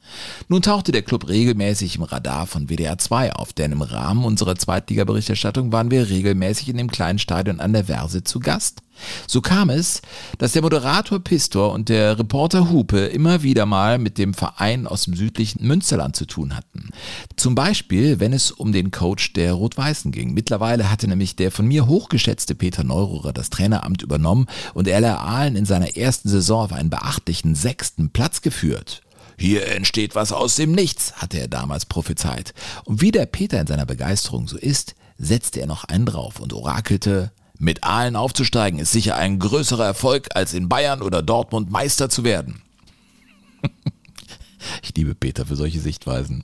Nun 0.47 0.61
tauchte 0.61 0.91
der 0.91 1.01
Club 1.01 1.27
regelmäßig 1.27 1.95
im 1.95 2.03
Radar 2.03 2.47
von 2.47 2.69
WDR 2.69 2.97
2 2.97 3.33
auf, 3.33 3.53
denn 3.53 3.71
im 3.71 3.81
Rahmen 3.81 4.23
unserer 4.23 4.55
Zweitliga-Berichterstattung 4.55 5.71
waren 5.71 5.91
wir 5.91 6.09
regelmäßig 6.09 6.69
in 6.69 6.77
dem 6.77 6.91
kleinen 6.91 7.19
Stadion 7.19 7.59
an 7.59 7.73
der 7.73 7.85
Verse 7.85 8.23
zu 8.23 8.39
Gast. 8.39 8.81
So 9.27 9.41
kam 9.41 9.69
es, 9.69 10.01
dass 10.37 10.53
der 10.53 10.61
Moderator 10.61 11.19
Pistor 11.19 11.71
und 11.71 11.89
der 11.89 12.19
Reporter 12.19 12.69
Hupe 12.69 12.99
immer 12.99 13.43
wieder 13.43 13.65
mal 13.65 13.97
mit 13.97 14.17
dem 14.17 14.33
Verein 14.33 14.87
aus 14.87 15.03
dem 15.03 15.15
südlichen 15.15 15.65
Münsterland 15.65 16.15
zu 16.15 16.25
tun 16.25 16.55
hatten. 16.55 16.89
Zum 17.35 17.55
Beispiel, 17.55 18.19
wenn 18.19 18.33
es 18.33 18.51
um 18.51 18.71
den 18.71 18.91
Coach 18.91 19.33
der 19.33 19.53
Rot-Weißen 19.53 20.11
ging. 20.11 20.33
Mittlerweile 20.33 20.91
hatte 20.91 21.07
nämlich 21.07 21.35
der 21.35 21.51
von 21.51 21.67
mir 21.67 21.87
hochgeschätzte 21.87 22.55
Peter 22.55 22.83
Neururer 22.83 23.33
das 23.33 23.49
Traineramt 23.49 24.01
übernommen 24.01 24.47
und 24.73 24.87
Eller 24.87 25.21
Ahlen 25.21 25.55
in 25.55 25.65
seiner 25.65 25.95
ersten 25.95 26.29
Saison 26.29 26.65
auf 26.65 26.73
einen 26.73 26.89
beachtlichen 26.89 27.55
sechsten 27.55 28.09
Platz 28.11 28.41
geführt. 28.41 29.01
Hier 29.39 29.67
entsteht 29.67 30.15
was 30.15 30.33
aus 30.33 30.57
dem 30.57 30.73
Nichts, 30.73 31.13
hatte 31.13 31.39
er 31.39 31.47
damals 31.47 31.85
prophezeit. 31.85 32.53
Und 32.83 32.99
wie 33.01 33.11
der 33.11 33.25
Peter 33.25 33.61
in 33.61 33.67
seiner 33.67 33.85
Begeisterung 33.85 34.49
so 34.49 34.57
ist, 34.57 34.95
setzte 35.17 35.61
er 35.61 35.67
noch 35.67 35.85
einen 35.85 36.05
drauf 36.05 36.41
und 36.41 36.51
orakelte, 36.51 37.31
mit 37.57 37.83
Aalen 37.83 38.17
aufzusteigen 38.17 38.79
ist 38.79 38.91
sicher 38.91 39.15
ein 39.15 39.39
größerer 39.39 39.85
Erfolg, 39.85 40.29
als 40.33 40.53
in 40.53 40.69
Bayern 40.69 41.01
oder 41.01 41.21
Dortmund 41.21 41.69
Meister 41.69 42.09
zu 42.09 42.23
werden. 42.23 42.61
ich 44.81 44.95
liebe 44.95 45.15
Peter 45.15 45.45
für 45.45 45.55
solche 45.55 45.79
Sichtweisen. 45.79 46.43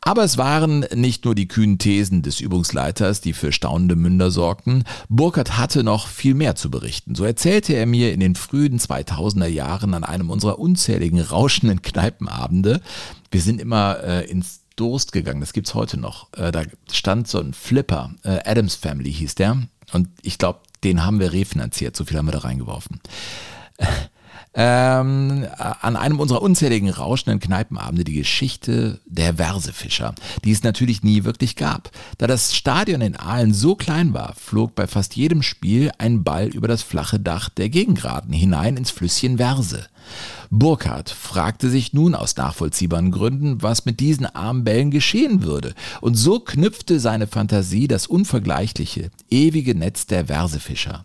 Aber 0.00 0.24
es 0.24 0.38
waren 0.38 0.86
nicht 0.94 1.24
nur 1.24 1.34
die 1.34 1.48
kühnen 1.48 1.78
Thesen 1.78 2.22
des 2.22 2.40
Übungsleiters, 2.40 3.20
die 3.20 3.32
für 3.32 3.52
staunende 3.52 3.96
Münder 3.96 4.30
sorgten. 4.30 4.84
Burkhardt 5.08 5.58
hatte 5.58 5.82
noch 5.82 6.06
viel 6.06 6.34
mehr 6.34 6.54
zu 6.54 6.70
berichten. 6.70 7.14
So 7.14 7.24
erzählte 7.24 7.74
er 7.74 7.86
mir 7.86 8.12
in 8.12 8.20
den 8.20 8.34
frühen 8.34 8.78
2000er 8.78 9.46
Jahren 9.46 9.94
an 9.94 10.04
einem 10.04 10.30
unserer 10.30 10.58
unzähligen 10.58 11.20
rauschenden 11.20 11.82
Kneipenabende. 11.82 12.80
Wir 13.30 13.40
sind 13.40 13.60
immer 13.60 14.02
äh, 14.02 14.26
ins 14.30 14.60
Durst 14.76 15.12
gegangen, 15.12 15.40
das 15.40 15.52
gibt's 15.52 15.74
heute 15.74 15.98
noch. 15.98 16.32
Äh, 16.34 16.52
da 16.52 16.62
stand 16.92 17.26
so 17.26 17.40
ein 17.40 17.52
Flipper, 17.52 18.14
äh, 18.22 18.38
Adams 18.44 18.76
Family 18.76 19.12
hieß 19.12 19.34
der. 19.34 19.66
Und 19.92 20.08
ich 20.22 20.38
glaube, 20.38 20.60
den 20.84 21.04
haben 21.04 21.18
wir 21.18 21.32
refinanziert, 21.32 21.96
so 21.96 22.04
viel 22.04 22.16
haben 22.16 22.26
wir 22.26 22.32
da 22.32 22.38
reingeworfen 22.38 23.00
ähm, 24.60 25.46
an 25.56 25.94
einem 25.94 26.18
unserer 26.18 26.42
unzähligen 26.42 26.90
rauschenden 26.90 27.38
Kneipenabende 27.38 28.02
die 28.02 28.14
Geschichte 28.14 29.00
der 29.06 29.36
Versefischer, 29.36 30.16
die 30.44 30.50
es 30.50 30.64
natürlich 30.64 31.04
nie 31.04 31.22
wirklich 31.22 31.54
gab. 31.54 31.92
Da 32.18 32.26
das 32.26 32.56
Stadion 32.56 33.00
in 33.00 33.14
Aalen 33.14 33.54
so 33.54 33.76
klein 33.76 34.14
war, 34.14 34.34
flog 34.34 34.74
bei 34.74 34.88
fast 34.88 35.14
jedem 35.14 35.42
Spiel 35.42 35.92
ein 35.98 36.24
Ball 36.24 36.48
über 36.48 36.66
das 36.66 36.82
flache 36.82 37.20
Dach 37.20 37.50
der 37.50 37.68
Gegengraden 37.68 38.32
hinein 38.32 38.76
ins 38.76 38.90
Flüsschen 38.90 39.36
Verse. 39.36 39.86
Burkhardt 40.50 41.10
fragte 41.10 41.70
sich 41.70 41.92
nun 41.92 42.16
aus 42.16 42.36
nachvollziehbaren 42.36 43.12
Gründen, 43.12 43.62
was 43.62 43.84
mit 43.84 44.00
diesen 44.00 44.26
armen 44.26 44.64
Bällen 44.64 44.90
geschehen 44.90 45.44
würde, 45.44 45.72
und 46.00 46.16
so 46.16 46.40
knüpfte 46.40 46.98
seine 46.98 47.28
Fantasie 47.28 47.86
das 47.86 48.08
unvergleichliche, 48.08 49.12
ewige 49.30 49.76
Netz 49.76 50.06
der 50.06 50.26
Versefischer 50.26 51.04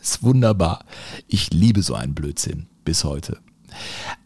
ist 0.00 0.22
wunderbar. 0.22 0.86
Ich 1.28 1.50
liebe 1.50 1.82
so 1.82 1.94
einen 1.94 2.14
Blödsinn 2.14 2.69
bis 2.84 3.04
heute. 3.04 3.38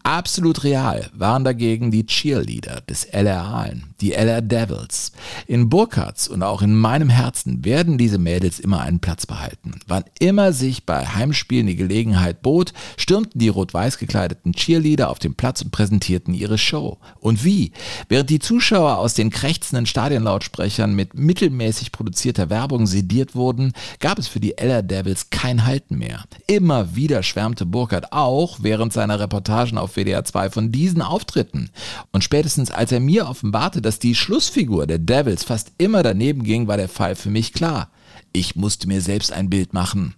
Absolut 0.03 0.63
real 0.63 1.09
waren 1.13 1.43
dagegen 1.43 1.91
die 1.91 2.05
Cheerleader 2.05 2.81
des 2.81 3.05
LR 3.05 3.43
Aalen, 3.43 3.93
die 4.01 4.13
LR 4.13 4.41
Devils. 4.41 5.11
In 5.47 5.69
Burkhards 5.69 6.27
und 6.27 6.43
auch 6.43 6.61
in 6.61 6.75
meinem 6.75 7.09
Herzen 7.09 7.63
werden 7.65 7.97
diese 7.97 8.17
Mädels 8.17 8.59
immer 8.59 8.81
einen 8.81 8.99
Platz 8.99 9.25
behalten. 9.25 9.79
Wann 9.87 10.03
immer 10.19 10.53
sich 10.53 10.85
bei 10.85 11.05
Heimspielen 11.05 11.67
die 11.67 11.75
Gelegenheit 11.75 12.41
bot, 12.41 12.73
stürmten 12.97 13.39
die 13.39 13.47
rot-weiß 13.47 13.97
gekleideten 13.97 14.53
Cheerleader 14.53 15.09
auf 15.09 15.19
den 15.19 15.35
Platz 15.35 15.61
und 15.61 15.71
präsentierten 15.71 16.33
ihre 16.33 16.57
Show. 16.57 16.97
Und 17.19 17.43
wie? 17.43 17.71
Während 18.09 18.29
die 18.29 18.39
Zuschauer 18.39 18.97
aus 18.97 19.13
den 19.13 19.29
krächzenden 19.29 19.85
Stadionlautsprechern 19.85 20.93
mit 20.93 21.13
mittelmäßig 21.13 21.91
produzierter 21.91 22.49
Werbung 22.49 22.87
sediert 22.87 23.35
wurden, 23.35 23.73
gab 23.99 24.19
es 24.19 24.27
für 24.27 24.39
die 24.39 24.57
LR 24.57 24.83
Devils 24.83 25.29
kein 25.29 25.65
Halten 25.65 25.97
mehr. 25.97 26.23
Immer 26.47 26.95
wieder 26.95 27.23
schwärmte 27.23 27.65
Burkhardt 27.65 28.11
auch 28.11 28.59
während 28.61 28.93
seiner 28.93 29.19
Reportagen 29.19 29.77
auf 29.77 29.95
WDR 29.95 30.23
2 30.23 30.49
von 30.49 30.71
diesen 30.71 31.01
Auftritten. 31.01 31.69
Und 32.11 32.23
spätestens 32.23 32.71
als 32.71 32.91
er 32.91 32.99
mir 32.99 33.27
offenbarte, 33.27 33.81
dass 33.81 33.94
die 33.99 34.15
Schlussfigur 34.15 34.87
der 34.87 34.99
Devils 34.99 35.43
fast 35.43 35.71
immer 35.77 36.03
daneben 36.03 36.43
ging, 36.43 36.67
war 36.67 36.77
der 36.77 36.89
Fall 36.89 37.15
für 37.15 37.29
mich 37.29 37.53
klar. 37.53 37.89
Ich 38.33 38.55
musste 38.55 38.87
mir 38.87 39.01
selbst 39.01 39.31
ein 39.31 39.49
Bild 39.49 39.73
machen. 39.73 40.15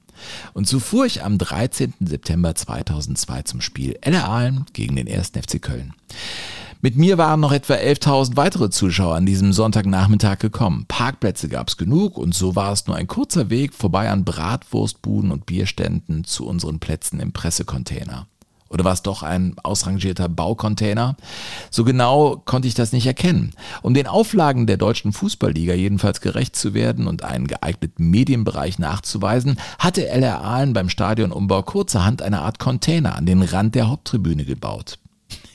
Und 0.53 0.67
so 0.67 0.79
fuhr 0.79 1.05
ich 1.05 1.24
am 1.24 1.38
13. 1.38 1.93
September 2.00 2.55
2002 2.55 3.43
zum 3.43 3.62
Spiel 3.62 3.98
LR 4.01 4.27
Aalen 4.27 4.65
gegen 4.74 4.96
den 4.96 5.07
1. 5.07 5.29
FC 5.29 5.62
Köln. 5.62 5.93
Mit 6.81 6.96
mir 6.96 7.17
waren 7.17 7.39
noch 7.39 7.51
etwa 7.51 7.74
11.000 7.74 8.38
weitere 8.38 8.69
Zuschauer 8.69 9.15
an 9.15 9.25
diesem 9.25 9.51
Sonntagnachmittag 9.51 10.38
gekommen. 10.38 10.86
Parkplätze 10.88 11.50
gab 11.50 11.69
es 11.69 11.77
genug 11.77 12.17
und 12.17 12.36
so 12.36 12.55
war 12.55 12.72
es 12.72 12.86
nur 12.86 12.96
ein 12.96 13.07
kurzer 13.07 13.50
Weg 13.50 13.74
vorbei 13.74 14.10
an 14.10 14.25
Bratwurstbuden 14.25 15.31
und 15.31 15.48
Bierständen 15.48 16.24
zu 16.24 16.46
unseren 16.46 16.79
Plätzen 16.79 17.19
im 17.19 17.31
Pressecontainer. 17.34 18.27
Oder 18.69 18.83
war 18.83 18.93
es 18.93 19.01
doch 19.01 19.24
ein 19.24 19.55
ausrangierter 19.63 20.29
Baucontainer? 20.29 21.15
So 21.69 21.83
genau 21.83 22.41
konnte 22.45 22.67
ich 22.67 22.74
das 22.74 22.91
nicht 22.91 23.05
erkennen. 23.05 23.53
Um 23.81 23.93
den 23.93 24.07
Auflagen 24.07 24.67
der 24.67 24.77
deutschen 24.77 25.13
Fußballliga 25.13 25.74
jedenfalls 25.74 26.21
gerecht 26.21 26.55
zu 26.55 26.74
werden 26.74 27.07
und 27.07 27.24
einen 27.24 27.47
geeigneten 27.47 28.09
Medienbereich 28.09 28.79
nachzuweisen, 28.79 29.57
hatte 29.79 30.07
LR 30.07 30.41
Aalen 30.41 30.74
beim 30.74 30.89
Stadionumbau 30.89 31.63
kurzerhand 31.63 32.21
eine 32.21 32.41
Art 32.41 32.59
Container 32.59 33.15
an 33.15 33.25
den 33.25 33.41
Rand 33.41 33.75
der 33.75 33.89
Haupttribüne 33.89 34.45
gebaut. 34.45 35.00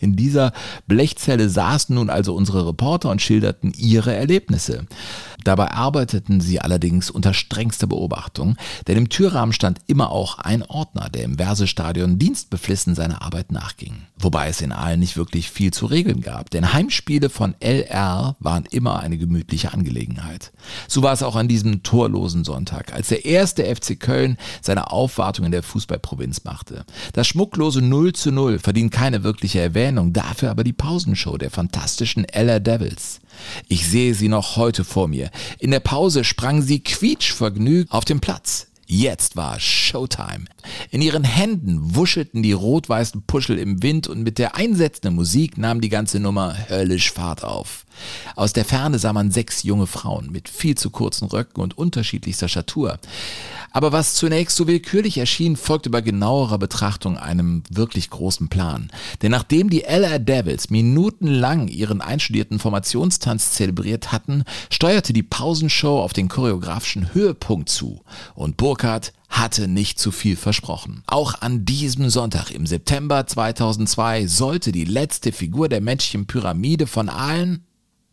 In 0.01 0.17
dieser 0.17 0.53
Blechzelle 0.87 1.49
saßen 1.49 1.95
nun 1.95 2.11
also 2.11 2.35
unsere 2.35 2.67
Reporter 2.67 3.11
und 3.11 3.23
schilderten 3.23 3.73
ihre 3.77 4.13
Erlebnisse. 4.13 4.87
Dabei 5.45 5.73
arbeiteten 5.73 6.41
sie 6.41 6.61
allerdings 6.61 7.11
unter 7.11 7.35
strengster 7.35 7.87
Beobachtung, 7.87 8.57
denn 8.87 8.97
im 8.97 9.09
Türrahmen 9.09 9.53
stand 9.53 9.81
immer 9.87 10.11
auch 10.11 10.39
ein 10.39 10.63
Ordner, 10.63 11.09
der 11.09 11.25
im 11.25 11.37
Versestadion 11.37 12.19
dienstbeflissen 12.19 12.95
seiner 12.95 13.23
Arbeit 13.23 13.53
nachging. 13.53 14.07
Wobei 14.19 14.49
es 14.49 14.61
in 14.61 14.73
allen 14.73 15.01
nicht 15.01 15.17
wirklich 15.17 15.51
viel 15.51 15.73
zu 15.73 15.87
regeln 15.87 16.21
gab, 16.21 16.51
denn 16.51 16.73
Heimspiele 16.73 17.29
von 17.29 17.55
LR 17.61 18.37
waren 18.39 18.65
immer 18.71 19.01
eine 19.01 19.19
gemütliche 19.19 19.73
Angelegenheit. 19.73 20.53
So 20.89 21.03
war 21.03 21.13
es 21.13 21.23
auch 21.23 21.37
an 21.37 21.49
diesem 21.49 21.83
torlosen 21.83 22.45
Sonntag, 22.45 22.93
als 22.93 23.09
der 23.09 23.25
erste 23.25 23.65
FC 23.65 23.99
Köln 23.99 24.37
seine 24.61 24.91
Aufwartung 24.91 25.47
in 25.47 25.53
der 25.53 25.63
Fußballprovinz 25.63 26.45
machte. 26.45 26.85
Das 27.13 27.27
schmucklose 27.27 27.83
0 27.83 28.13
zu 28.13 28.31
0 28.31 28.59
verdient 28.59 28.93
keine 28.93 29.25
wirkliche 29.25 29.61
Erwähnung, 29.61 30.13
dafür 30.13 30.51
aber 30.51 30.65
die 30.65 30.73
Pausenshow 30.73 31.37
der 31.37 31.51
fantastischen 31.51 32.25
LR 32.25 32.61
Devils. 32.61 33.21
Ich 33.69 33.89
sehe 33.89 34.15
sie 34.15 34.29
noch 34.29 34.57
heute 34.57 34.85
vor 34.85 35.09
mir. 35.09 35.31
In 35.59 35.71
der 35.71 35.81
Pause 35.81 36.25
sprang 36.25 36.63
sie 36.63 36.81
quietschvergnügt 36.81 37.91
auf 37.91 38.05
den 38.05 38.21
Platz. 38.21 38.69
Jetzt 38.87 39.37
war 39.37 39.59
Showtime. 39.59 40.45
In 40.91 41.01
ihren 41.01 41.25
Händen 41.25 41.95
wuschelten 41.97 42.43
die 42.43 42.53
rot-weißen 42.53 43.23
Puschel 43.23 43.59
im 43.59 43.83
Wind 43.83 44.07
und 44.07 44.23
mit 44.23 44.39
der 44.39 44.57
einsetzenden 44.57 45.15
Musik 45.15 45.57
nahm 45.57 45.81
die 45.81 45.89
ganze 45.89 46.21
Nummer 46.21 46.55
höllisch 46.69 47.11
Fahrt 47.11 47.43
auf. 47.43 47.87
Aus 48.37 48.53
der 48.53 48.65
Ferne 48.65 48.99
sah 48.99 49.13
man 49.13 49.31
sechs 49.31 49.63
junge 49.63 49.87
Frauen 49.87 50.31
mit 50.31 50.49
viel 50.49 50.77
zu 50.77 50.91
kurzen 50.91 51.29
Röcken 51.29 51.61
und 51.61 51.77
unterschiedlichster 51.77 52.49
Statur. 52.49 52.99
Aber 53.73 53.93
was 53.93 54.15
zunächst 54.15 54.57
so 54.57 54.67
willkürlich 54.67 55.19
erschien, 55.19 55.57
folgte 55.57 55.91
bei 55.91 56.03
genauerer 56.03 56.59
Betrachtung 56.59 57.17
einem 57.17 57.63
wirklich 57.71 58.11
großen 58.11 58.49
Plan. 58.49 58.91
Denn 59.23 59.31
nachdem 59.31 59.71
die 59.71 59.85
LR 59.85 60.19
Devils 60.19 60.71
minutenlang 60.71 61.69
ihren 61.69 62.01
einstudierten 62.01 62.59
Formationstanz 62.59 63.53
zelebriert 63.53 64.13
hatten, 64.13 64.45
steuerte 64.71 65.13
die 65.13 65.23
Pausenshow 65.23 66.01
auf 66.01 66.13
den 66.13 66.29
choreografischen 66.29 67.15
Höhepunkt 67.15 67.71
zu. 67.71 68.03
Und 68.35 68.59
Burkhardt 68.59 69.13
hatte 69.31 69.67
nicht 69.67 69.99
zu 69.99 70.13
viel 70.13 70.37
versprochen. 70.37 71.03
Auch 71.07 71.41
an 71.41 71.65
diesem 71.65 72.11
Sonntag 72.11 72.51
im 72.51 72.67
September 72.67 73.27
2002 73.27 74.27
sollte 74.27 74.73
die 74.73 74.85
letzte 74.85 75.33
Figur 75.33 75.71
der 75.71 75.81
Männchen-Pyramide 75.81 76.87
von 76.87 77.09
allen 77.09 77.65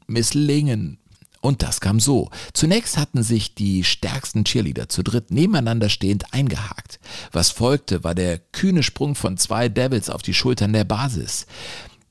misslingen. 0.09 0.99
Und 1.41 1.63
das 1.63 1.79
kam 1.79 1.99
so. 1.99 2.29
Zunächst 2.53 2.97
hatten 2.97 3.23
sich 3.23 3.55
die 3.55 3.85
stärksten 3.85 4.43
Cheerleader 4.43 4.89
zu 4.89 5.03
dritt 5.03 5.31
nebeneinander 5.31 5.87
stehend 5.87 6.33
eingehakt. 6.33 6.99
Was 7.31 7.49
folgte, 7.49 8.03
war 8.03 8.13
der 8.13 8.39
kühne 8.39 8.83
Sprung 8.83 9.15
von 9.15 9.37
zwei 9.37 9.69
Devils 9.69 10.09
auf 10.09 10.21
die 10.21 10.33
Schultern 10.33 10.73
der 10.73 10.83
Basis. 10.83 11.45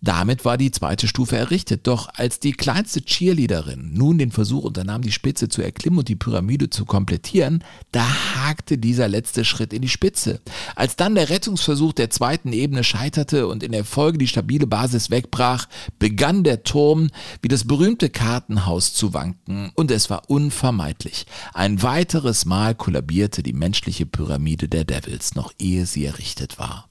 Damit 0.01 0.45
war 0.45 0.57
die 0.57 0.71
zweite 0.71 1.09
Stufe 1.09 1.37
errichtet, 1.37 1.89
doch 1.89 2.09
als 2.15 2.39
die 2.39 2.53
kleinste 2.53 3.03
Cheerleaderin 3.03 3.91
nun 3.95 4.19
den 4.19 4.31
Versuch 4.31 4.63
unternahm, 4.63 5.03
die 5.03 5.11
Spitze 5.11 5.49
zu 5.49 5.61
erklimmen 5.61 5.99
und 5.99 6.09
die 6.09 6.15
Pyramide 6.15 6.71
zu 6.71 6.85
komplettieren, 6.85 7.65
da 7.91 8.07
hakte 8.37 8.79
dieser 8.79 9.09
letzte 9.09 9.45
Schritt 9.45 9.73
in 9.73 9.83
die 9.83 9.89
Spitze. 9.89 10.41
Als 10.77 10.95
dann 10.95 11.17
der 11.17 11.31
Rettungsversuch 11.31 11.93
der 11.93 12.11
zweiten 12.11 12.53
Ebene 12.53 12.85
scheiterte 12.85 13.49
und 13.49 13.65
in 13.65 13.73
der 13.73 13.85
Folge 13.85 14.19
die 14.19 14.29
stabile 14.29 14.69
Basis 14.69 15.11
wegbrach, 15.11 15.67
begann 15.99 16.45
der 16.45 16.63
Turm 16.63 17.09
wie 17.43 17.49
das 17.49 17.67
berühmte 17.67 18.09
Kartenhaus 18.09 18.95
zu 18.95 19.15
wanken 19.15 19.73
und 19.75 19.91
es 19.91 20.11
war 20.11 20.31
unvermeidlich. 20.31 21.27
Ein 21.55 21.83
weiteres 21.83 22.45
Mal 22.45 22.77
kollabierte 22.77 23.43
die 23.43 23.53
menschliche 23.53 24.07
Pyramide 24.07 24.69
der 24.69 24.85
Devils, 24.85 25.35
noch 25.35 25.53
ehe 25.59 25.87
sie 25.87 26.05
errichtet 26.05 26.61
war. 26.61 26.89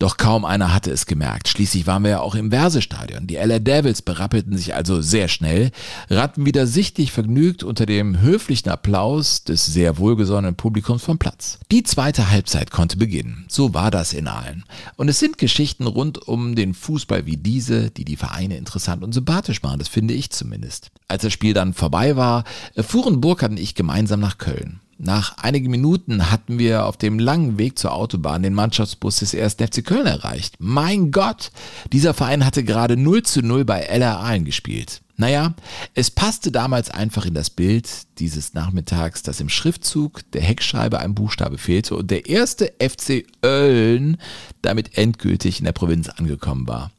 Doch 0.00 0.16
kaum 0.16 0.44
einer 0.44 0.72
hatte 0.72 0.92
es 0.92 1.06
gemerkt. 1.06 1.48
Schließlich 1.48 1.88
waren 1.88 2.04
wir 2.04 2.10
ja 2.10 2.20
auch 2.20 2.36
im 2.36 2.50
Versestadion. 2.50 3.26
Die 3.26 3.34
LA 3.34 3.58
Devils 3.58 4.00
berappelten 4.00 4.56
sich 4.56 4.72
also 4.76 5.02
sehr 5.02 5.26
schnell, 5.26 5.72
rannten 6.08 6.46
wieder 6.46 6.68
sichtlich 6.68 7.10
vergnügt 7.10 7.64
unter 7.64 7.84
dem 7.84 8.20
höflichen 8.20 8.70
Applaus 8.70 9.42
des 9.42 9.66
sehr 9.66 9.98
wohlgesonnenen 9.98 10.54
Publikums 10.54 11.02
vom 11.02 11.18
Platz. 11.18 11.58
Die 11.72 11.82
zweite 11.82 12.30
Halbzeit 12.30 12.70
konnte 12.70 12.96
beginnen. 12.96 13.44
So 13.48 13.74
war 13.74 13.90
das 13.90 14.12
in 14.12 14.28
allen. 14.28 14.62
Und 14.94 15.08
es 15.08 15.18
sind 15.18 15.36
Geschichten 15.36 15.88
rund 15.88 16.28
um 16.28 16.54
den 16.54 16.74
Fußball 16.74 17.26
wie 17.26 17.36
diese, 17.36 17.90
die 17.90 18.04
die 18.04 18.16
Vereine 18.16 18.56
interessant 18.56 19.02
und 19.02 19.12
sympathisch 19.12 19.64
machen. 19.64 19.80
Das 19.80 19.88
finde 19.88 20.14
ich 20.14 20.30
zumindest. 20.30 20.92
Als 21.08 21.22
das 21.22 21.32
Spiel 21.32 21.54
dann 21.54 21.74
vorbei 21.74 22.14
war, 22.14 22.44
fuhren 22.76 23.20
Burkhard 23.20 23.50
und 23.50 23.58
ich 23.58 23.74
gemeinsam 23.74 24.20
nach 24.20 24.38
Köln. 24.38 24.78
Nach 25.00 25.38
einigen 25.38 25.70
Minuten 25.70 26.28
hatten 26.28 26.58
wir 26.58 26.84
auf 26.84 26.96
dem 26.96 27.20
langen 27.20 27.56
Weg 27.56 27.78
zur 27.78 27.92
Autobahn 27.92 28.42
den 28.42 28.52
Mannschaftsbus 28.52 29.20
des 29.20 29.32
1. 29.32 29.54
FC 29.54 29.84
Köln 29.84 30.06
erreicht. 30.06 30.56
Mein 30.58 31.12
Gott, 31.12 31.52
dieser 31.92 32.14
Verein 32.14 32.44
hatte 32.44 32.64
gerade 32.64 32.96
0 32.96 33.22
zu 33.22 33.40
0 33.40 33.64
bei 33.64 33.82
LR 33.82 34.18
Aalen 34.18 34.44
gespielt. 34.44 35.00
Naja, 35.16 35.54
es 35.94 36.10
passte 36.10 36.50
damals 36.50 36.90
einfach 36.90 37.26
in 37.26 37.34
das 37.34 37.48
Bild 37.48 37.88
dieses 38.18 38.54
Nachmittags, 38.54 39.22
dass 39.22 39.38
im 39.38 39.48
Schriftzug 39.48 40.28
der 40.32 40.42
Heckscheibe 40.42 40.98
ein 40.98 41.14
Buchstabe 41.14 41.58
fehlte 41.58 41.94
und 41.94 42.10
der 42.10 42.28
erste 42.28 42.72
FC 42.80 43.24
Ölln 43.44 44.16
damit 44.62 44.98
endgültig 44.98 45.60
in 45.60 45.64
der 45.64 45.72
Provinz 45.72 46.08
angekommen 46.08 46.66
war. 46.66 46.90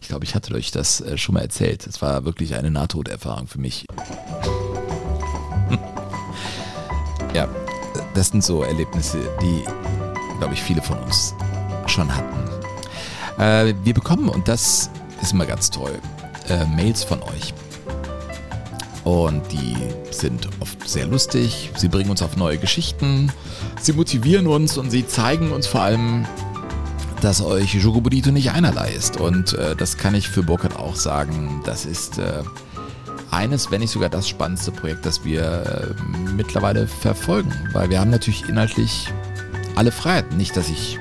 Ich 0.00 0.08
glaube, 0.08 0.24
ich 0.24 0.36
hatte 0.36 0.54
euch 0.54 0.70
das 0.70 1.00
äh, 1.00 1.18
schon 1.18 1.34
mal 1.34 1.42
erzählt. 1.42 1.86
Es 1.88 2.00
war 2.02 2.24
wirklich 2.24 2.54
eine 2.54 2.70
Nahtoderfahrung 2.70 3.48
für 3.48 3.60
mich. 3.60 3.86
Ja, 7.36 7.46
das 8.14 8.28
sind 8.28 8.42
so 8.42 8.62
Erlebnisse, 8.62 9.18
die, 9.42 9.62
glaube 10.38 10.54
ich, 10.54 10.62
viele 10.62 10.80
von 10.80 10.96
uns 11.00 11.34
schon 11.84 12.08
hatten. 12.16 12.48
Äh, 13.38 13.74
wir 13.84 13.92
bekommen, 13.92 14.30
und 14.30 14.48
das 14.48 14.88
ist 15.20 15.34
immer 15.34 15.44
ganz 15.44 15.70
toll, 15.70 15.98
äh, 16.48 16.64
Mails 16.64 17.04
von 17.04 17.22
euch. 17.22 17.52
Und 19.04 19.42
die 19.52 19.76
sind 20.10 20.48
oft 20.60 20.88
sehr 20.88 21.04
lustig, 21.04 21.72
sie 21.76 21.88
bringen 21.88 22.08
uns 22.08 22.22
auf 22.22 22.38
neue 22.38 22.56
Geschichten, 22.56 23.30
sie 23.82 23.92
motivieren 23.92 24.46
uns 24.46 24.78
und 24.78 24.90
sie 24.90 25.06
zeigen 25.06 25.52
uns 25.52 25.66
vor 25.66 25.82
allem, 25.82 26.24
dass 27.20 27.42
euch 27.42 27.74
Jogo 27.74 28.00
nicht 28.08 28.50
einerlei 28.50 28.92
ist. 28.92 29.20
Und 29.20 29.52
äh, 29.52 29.76
das 29.76 29.98
kann 29.98 30.14
ich 30.14 30.26
für 30.26 30.42
Burkhardt 30.42 30.76
auch 30.76 30.96
sagen. 30.96 31.60
Das 31.66 31.84
ist 31.84 32.16
äh, 32.16 32.42
eines, 33.36 33.70
wenn 33.70 33.80
nicht 33.80 33.90
sogar 33.90 34.08
das 34.08 34.28
spannendste 34.28 34.72
Projekt, 34.72 35.06
das 35.06 35.24
wir 35.24 35.42
äh, 35.42 36.32
mittlerweile 36.32 36.86
verfolgen. 36.86 37.52
Weil 37.72 37.90
wir 37.90 38.00
haben 38.00 38.10
natürlich 38.10 38.48
inhaltlich 38.48 39.12
alle 39.74 39.92
Freiheiten. 39.92 40.36
Nicht, 40.36 40.56
dass 40.56 40.68
ich 40.68 40.98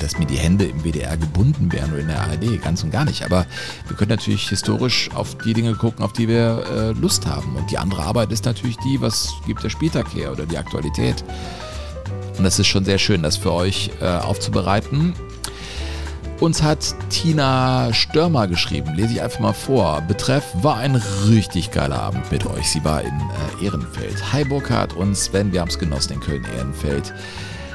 dass 0.00 0.18
mir 0.18 0.26
die 0.26 0.36
Hände 0.36 0.64
im 0.64 0.82
WDR 0.82 1.16
gebunden 1.16 1.70
wären 1.70 1.92
oder 1.92 2.00
in 2.00 2.08
der 2.08 2.20
ARD, 2.20 2.60
ganz 2.60 2.82
und 2.82 2.90
gar 2.90 3.04
nicht. 3.04 3.24
Aber 3.24 3.46
wir 3.86 3.96
können 3.96 4.10
natürlich 4.10 4.48
historisch 4.48 5.10
auf 5.14 5.36
die 5.38 5.52
Dinge 5.52 5.74
gucken, 5.74 6.04
auf 6.04 6.12
die 6.12 6.26
wir 6.26 6.64
äh, 6.68 6.90
Lust 7.00 7.24
haben. 7.26 7.54
Und 7.54 7.70
die 7.70 7.78
andere 7.78 8.02
Arbeit 8.02 8.32
ist 8.32 8.46
natürlich 8.46 8.76
die, 8.78 9.00
was 9.00 9.32
gibt 9.46 9.62
der 9.62 9.70
Spieltag 9.70 10.12
her 10.12 10.32
oder 10.32 10.44
die 10.44 10.58
Aktualität. 10.58 11.22
Und 12.36 12.42
das 12.42 12.58
ist 12.58 12.66
schon 12.66 12.84
sehr 12.84 12.98
schön, 12.98 13.22
das 13.22 13.36
für 13.36 13.52
euch 13.52 13.90
äh, 14.00 14.06
aufzubereiten. 14.06 15.14
Uns 16.40 16.62
hat 16.62 16.94
Tina 17.10 17.92
Störmer 17.92 18.48
geschrieben, 18.48 18.94
lese 18.94 19.12
ich 19.12 19.22
einfach 19.22 19.40
mal 19.40 19.52
vor. 19.52 20.00
Betreff 20.08 20.42
war 20.62 20.78
ein 20.78 20.94
richtig 21.28 21.70
geiler 21.70 22.00
Abend 22.00 22.32
mit 22.32 22.46
euch. 22.46 22.66
Sie 22.70 22.82
war 22.82 23.02
in 23.02 23.12
äh, 23.60 23.66
Ehrenfeld. 23.66 24.32
Hi 24.32 24.42
Burkhard 24.44 24.94
und 24.94 25.14
Sven, 25.14 25.52
wir 25.52 25.60
haben 25.60 25.68
es 25.68 25.78
genossen 25.78 26.14
in 26.14 26.20
Köln-Ehrenfeld. 26.20 27.12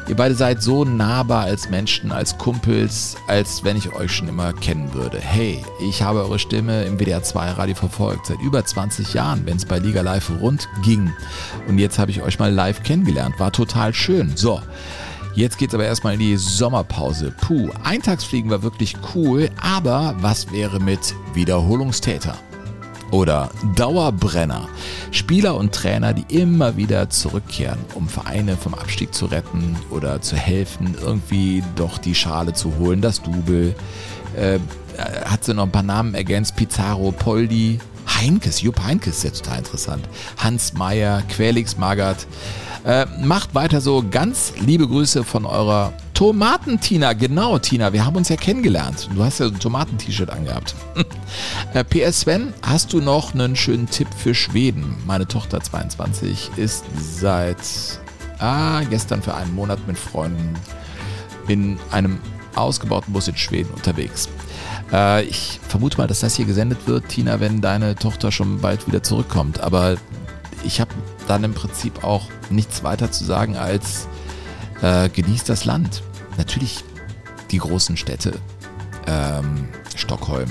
Ihr 0.07 0.15
beide 0.15 0.33
seid 0.33 0.63
so 0.63 0.83
nahbar 0.83 1.43
als 1.43 1.69
Menschen, 1.69 2.11
als 2.11 2.39
Kumpels, 2.39 3.15
als 3.27 3.63
wenn 3.63 3.77
ich 3.77 3.93
euch 3.93 4.11
schon 4.11 4.29
immer 4.29 4.51
kennen 4.51 4.91
würde. 4.95 5.19
Hey, 5.19 5.63
ich 5.87 6.01
habe 6.01 6.21
eure 6.21 6.39
Stimme 6.39 6.85
im 6.85 6.97
WDR 6.97 7.21
2 7.21 7.51
Radio 7.51 7.75
verfolgt, 7.75 8.25
seit 8.25 8.41
über 8.41 8.65
20 8.65 9.13
Jahren, 9.13 9.45
wenn 9.45 9.57
es 9.57 9.65
bei 9.65 9.77
Liga 9.77 10.01
Live 10.01 10.31
rund 10.41 10.67
ging. 10.81 11.13
Und 11.67 11.77
jetzt 11.77 11.99
habe 11.99 12.09
ich 12.09 12.23
euch 12.23 12.39
mal 12.39 12.51
live 12.51 12.81
kennengelernt. 12.81 13.39
War 13.39 13.51
total 13.51 13.93
schön. 13.93 14.35
So. 14.35 14.59
Jetzt 15.35 15.57
geht's 15.57 15.73
aber 15.73 15.83
erstmal 15.83 16.13
in 16.13 16.21
die 16.21 16.37
Sommerpause. 16.37 17.33
Puh, 17.41 17.69
Eintagsfliegen 17.83 18.49
war 18.49 18.63
wirklich 18.63 18.95
cool, 19.13 19.49
aber 19.61 20.15
was 20.19 20.49
wäre 20.53 20.79
mit 20.79 21.13
Wiederholungstäter? 21.33 22.37
Oder 23.11 23.51
Dauerbrenner. 23.75 24.69
Spieler 25.11 25.57
und 25.57 25.75
Trainer, 25.75 26.13
die 26.13 26.25
immer 26.33 26.77
wieder 26.77 27.09
zurückkehren, 27.09 27.79
um 27.95 28.07
Vereine 28.07 28.55
vom 28.55 28.73
Abstieg 28.75 29.13
zu 29.13 29.25
retten 29.25 29.75
oder 29.89 30.21
zu 30.21 30.37
helfen, 30.37 30.95
irgendwie 31.01 31.61
doch 31.75 31.97
die 31.97 32.15
Schale 32.15 32.53
zu 32.53 32.77
holen, 32.77 33.01
das 33.01 33.21
Double. 33.21 33.75
Äh, 34.37 34.59
hat 35.25 35.43
sie 35.43 35.53
noch 35.53 35.63
ein 35.63 35.71
paar 35.71 35.83
Namen 35.83 36.13
ergänzt, 36.13 36.55
Pizarro, 36.55 37.11
Poldi, 37.11 37.79
Heinkes, 38.07 38.61
Jupp 38.61 38.81
Heinkes 38.83 39.23
ja 39.23 39.31
total 39.31 39.59
interessant. 39.59 40.07
Hans 40.37 40.73
Meyer, 40.73 41.21
Quelix 41.23 41.77
Magath. 41.77 42.27
Äh, 42.85 43.05
macht 43.23 43.55
weiter 43.55 43.81
so. 43.81 44.03
Ganz 44.09 44.53
liebe 44.59 44.87
Grüße 44.87 45.23
von 45.23 45.45
eurer 45.45 45.93
Tomaten-Tina. 46.13 47.13
Genau, 47.13 47.57
Tina, 47.57 47.93
wir 47.93 48.05
haben 48.05 48.15
uns 48.15 48.29
ja 48.29 48.35
kennengelernt. 48.35 49.09
Du 49.13 49.23
hast 49.23 49.39
ja 49.39 49.47
ein 49.47 49.59
Tomaten-T-Shirt 49.59 50.29
angehabt. 50.29 50.75
äh, 51.73 51.83
PS 51.83 52.21
Sven, 52.21 52.53
hast 52.61 52.93
du 52.93 53.01
noch 53.01 53.33
einen 53.33 53.55
schönen 53.55 53.89
Tipp 53.89 54.07
für 54.15 54.35
Schweden? 54.35 54.95
Meine 55.07 55.27
Tochter 55.27 55.61
22 55.61 56.51
ist 56.57 56.83
seit 57.19 57.57
ah, 58.39 58.81
gestern 58.89 59.21
für 59.21 59.33
einen 59.33 59.53
Monat 59.55 59.79
mit 59.87 59.97
Freunden 59.97 60.53
in 61.47 61.79
einem 61.91 62.19
ausgebauten 62.55 63.13
Bus 63.13 63.27
in 63.27 63.35
Schweden 63.35 63.71
unterwegs. 63.73 64.29
Äh, 64.91 65.23
ich 65.23 65.59
vermute 65.67 65.97
mal, 65.97 66.07
dass 66.07 66.19
das 66.19 66.35
hier 66.35 66.45
gesendet 66.45 66.87
wird, 66.87 67.09
Tina, 67.09 67.39
wenn 67.39 67.61
deine 67.61 67.95
Tochter 67.95 68.31
schon 68.31 68.59
bald 68.59 68.87
wieder 68.87 69.03
zurückkommt. 69.03 69.61
Aber 69.61 69.95
ich 70.63 70.79
habe 70.79 70.91
dann 71.27 71.43
im 71.43 71.53
Prinzip 71.53 72.03
auch 72.03 72.29
nichts 72.49 72.83
weiter 72.83 73.11
zu 73.11 73.23
sagen 73.23 73.55
als 73.57 74.07
äh, 74.81 75.09
genießt 75.09 75.49
das 75.49 75.65
Land. 75.65 76.03
Natürlich 76.37 76.83
die 77.51 77.57
großen 77.57 77.97
Städte. 77.97 78.33
Ähm, 79.07 79.69
Stockholm 79.95 80.49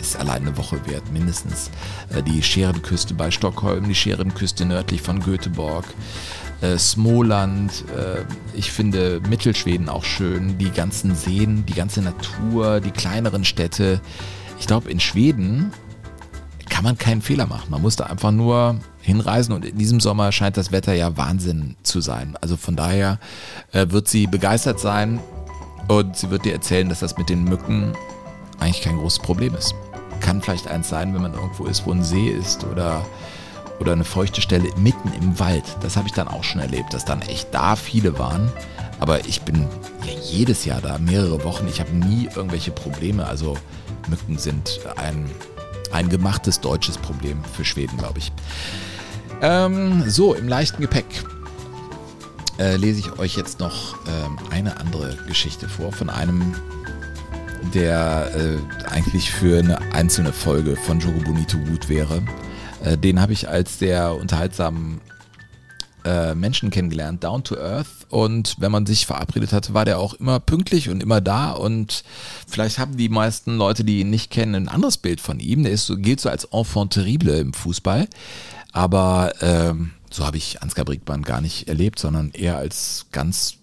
ist 0.00 0.16
allein 0.16 0.42
eine 0.42 0.56
Woche 0.56 0.84
wert, 0.86 1.12
mindestens. 1.12 1.70
Äh, 2.14 2.22
die 2.22 2.42
Scherenküste 2.42 3.14
bei 3.14 3.30
Stockholm, 3.30 3.88
die 3.88 3.94
Scherenküste 3.94 4.64
nördlich 4.64 5.02
von 5.02 5.20
Göteborg. 5.20 5.84
Äh, 6.60 6.76
Smoland, 6.78 7.84
äh, 7.96 8.22
ich 8.54 8.70
finde 8.70 9.20
Mittelschweden 9.28 9.88
auch 9.88 10.04
schön, 10.04 10.58
die 10.58 10.70
ganzen 10.70 11.14
Seen, 11.14 11.64
die 11.66 11.74
ganze 11.74 12.02
Natur, 12.02 12.80
die 12.80 12.90
kleineren 12.90 13.44
Städte. 13.44 14.00
Ich 14.58 14.66
glaube, 14.66 14.90
in 14.90 15.00
Schweden 15.00 15.72
kann 16.68 16.84
man 16.84 16.98
keinen 16.98 17.22
Fehler 17.22 17.46
machen. 17.46 17.70
Man 17.70 17.80
muss 17.82 17.96
da 17.96 18.04
einfach 18.04 18.30
nur 18.30 18.76
hinreisen 19.00 19.52
und 19.52 19.64
in 19.64 19.78
diesem 19.78 20.00
Sommer 20.00 20.32
scheint 20.32 20.56
das 20.56 20.70
Wetter 20.70 20.92
ja 20.92 21.16
Wahnsinn 21.16 21.76
zu 21.82 22.00
sein. 22.00 22.36
Also 22.40 22.56
von 22.56 22.76
daher 22.76 23.18
äh, 23.72 23.86
wird 23.90 24.08
sie 24.08 24.26
begeistert 24.26 24.80
sein 24.80 25.18
und 25.88 26.16
sie 26.16 26.30
wird 26.30 26.44
dir 26.44 26.52
erzählen, 26.52 26.88
dass 26.88 27.00
das 27.00 27.16
mit 27.16 27.28
den 27.28 27.44
Mücken 27.44 27.92
eigentlich 28.60 28.82
kein 28.82 28.98
großes 28.98 29.20
Problem 29.20 29.54
ist. 29.54 29.74
Kann 30.20 30.42
vielleicht 30.42 30.68
eins 30.68 30.90
sein, 30.90 31.14
wenn 31.14 31.22
man 31.22 31.32
irgendwo 31.32 31.64
ist, 31.64 31.86
wo 31.86 31.92
ein 31.92 32.04
See 32.04 32.28
ist 32.28 32.64
oder, 32.64 33.04
oder 33.80 33.92
eine 33.92 34.04
feuchte 34.04 34.40
Stelle 34.40 34.68
mitten 34.76 35.12
im 35.20 35.38
Wald. 35.38 35.64
Das 35.80 35.96
habe 35.96 36.06
ich 36.06 36.12
dann 36.12 36.28
auch 36.28 36.44
schon 36.44 36.60
erlebt, 36.60 36.94
dass 36.94 37.04
dann 37.04 37.22
echt 37.22 37.48
da 37.52 37.74
viele 37.76 38.18
waren. 38.18 38.52
Aber 39.00 39.26
ich 39.26 39.42
bin 39.42 39.66
ja 40.04 40.12
jedes 40.22 40.64
Jahr 40.64 40.80
da, 40.80 40.98
mehrere 40.98 41.42
Wochen. 41.42 41.66
Ich 41.68 41.80
habe 41.80 41.90
nie 41.92 42.28
irgendwelche 42.34 42.70
Probleme. 42.70 43.26
Also 43.26 43.56
Mücken 44.08 44.38
sind 44.38 44.80
ein 44.96 45.30
ein 45.92 46.08
gemachtes 46.08 46.60
deutsches 46.60 46.98
Problem 46.98 47.42
für 47.44 47.64
Schweden, 47.64 47.96
glaube 47.98 48.18
ich. 48.18 48.32
Ähm, 49.42 50.08
so, 50.08 50.34
im 50.34 50.48
leichten 50.48 50.80
Gepäck 50.82 51.06
äh, 52.58 52.76
lese 52.76 53.00
ich 53.00 53.18
euch 53.18 53.36
jetzt 53.36 53.60
noch 53.60 53.96
ähm, 54.06 54.38
eine 54.50 54.78
andere 54.78 55.16
Geschichte 55.26 55.68
vor 55.68 55.92
von 55.92 56.10
einem, 56.10 56.54
der 57.74 58.30
äh, 58.34 58.90
eigentlich 58.90 59.30
für 59.30 59.58
eine 59.58 59.80
einzelne 59.92 60.32
Folge 60.32 60.76
von 60.76 61.00
Jogo 61.00 61.20
Bonito 61.20 61.58
gut 61.58 61.88
wäre. 61.88 62.22
Äh, 62.84 62.98
den 62.98 63.20
habe 63.20 63.32
ich 63.32 63.48
als 63.48 63.78
sehr 63.78 64.14
unterhaltsamen 64.14 65.00
äh, 66.04 66.34
Menschen 66.34 66.70
kennengelernt, 66.70 67.22
down 67.24 67.44
to 67.44 67.56
earth. 67.56 68.06
Und 68.08 68.56
wenn 68.58 68.72
man 68.72 68.86
sich 68.86 69.06
verabredet 69.06 69.52
hatte, 69.52 69.74
war 69.74 69.84
der 69.84 69.98
auch 69.98 70.14
immer 70.14 70.40
pünktlich 70.40 70.88
und 70.88 71.02
immer 71.02 71.20
da. 71.20 71.52
Und 71.52 72.04
vielleicht 72.46 72.78
haben 72.78 72.96
die 72.96 73.08
meisten 73.08 73.56
Leute, 73.56 73.84
die 73.84 74.00
ihn 74.00 74.10
nicht 74.10 74.30
kennen, 74.30 74.54
ein 74.54 74.68
anderes 74.68 74.96
Bild 74.96 75.20
von 75.20 75.40
ihm. 75.40 75.62
Der 75.62 75.72
ist 75.72 75.86
so, 75.86 75.96
gilt 75.96 76.20
so 76.20 76.28
als 76.28 76.44
Enfant 76.44 76.94
terrible 76.94 77.38
im 77.38 77.52
Fußball. 77.52 78.08
Aber 78.72 79.32
ähm, 79.40 79.92
so 80.10 80.24
habe 80.26 80.36
ich 80.36 80.62
Ansgar 80.62 80.84
Brinkmann 80.84 81.22
gar 81.22 81.40
nicht 81.40 81.68
erlebt, 81.68 81.98
sondern 81.98 82.30
eher 82.30 82.56
als 82.56 83.06
ganz 83.12 83.59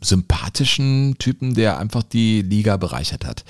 sympathischen 0.00 1.16
Typen, 1.18 1.54
der 1.54 1.78
einfach 1.78 2.02
die 2.02 2.42
Liga 2.42 2.76
bereichert 2.76 3.24
hat. 3.24 3.44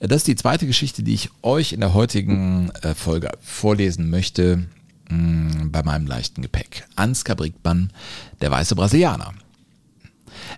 Das 0.00 0.18
ist 0.18 0.26
die 0.28 0.36
zweite 0.36 0.66
Geschichte, 0.66 1.02
die 1.02 1.14
ich 1.14 1.30
euch 1.42 1.72
in 1.72 1.80
der 1.80 1.94
heutigen 1.94 2.70
äh, 2.82 2.94
Folge 2.94 3.30
vorlesen 3.40 4.10
möchte. 4.10 4.66
Mm, 5.08 5.70
bei 5.70 5.82
meinem 5.82 6.06
leichten 6.06 6.42
Gepäck. 6.42 6.86
Ansgar 6.96 7.36
Brinkmann, 7.36 7.90
der 8.40 8.50
weiße 8.50 8.76
Brasilianer. 8.76 9.32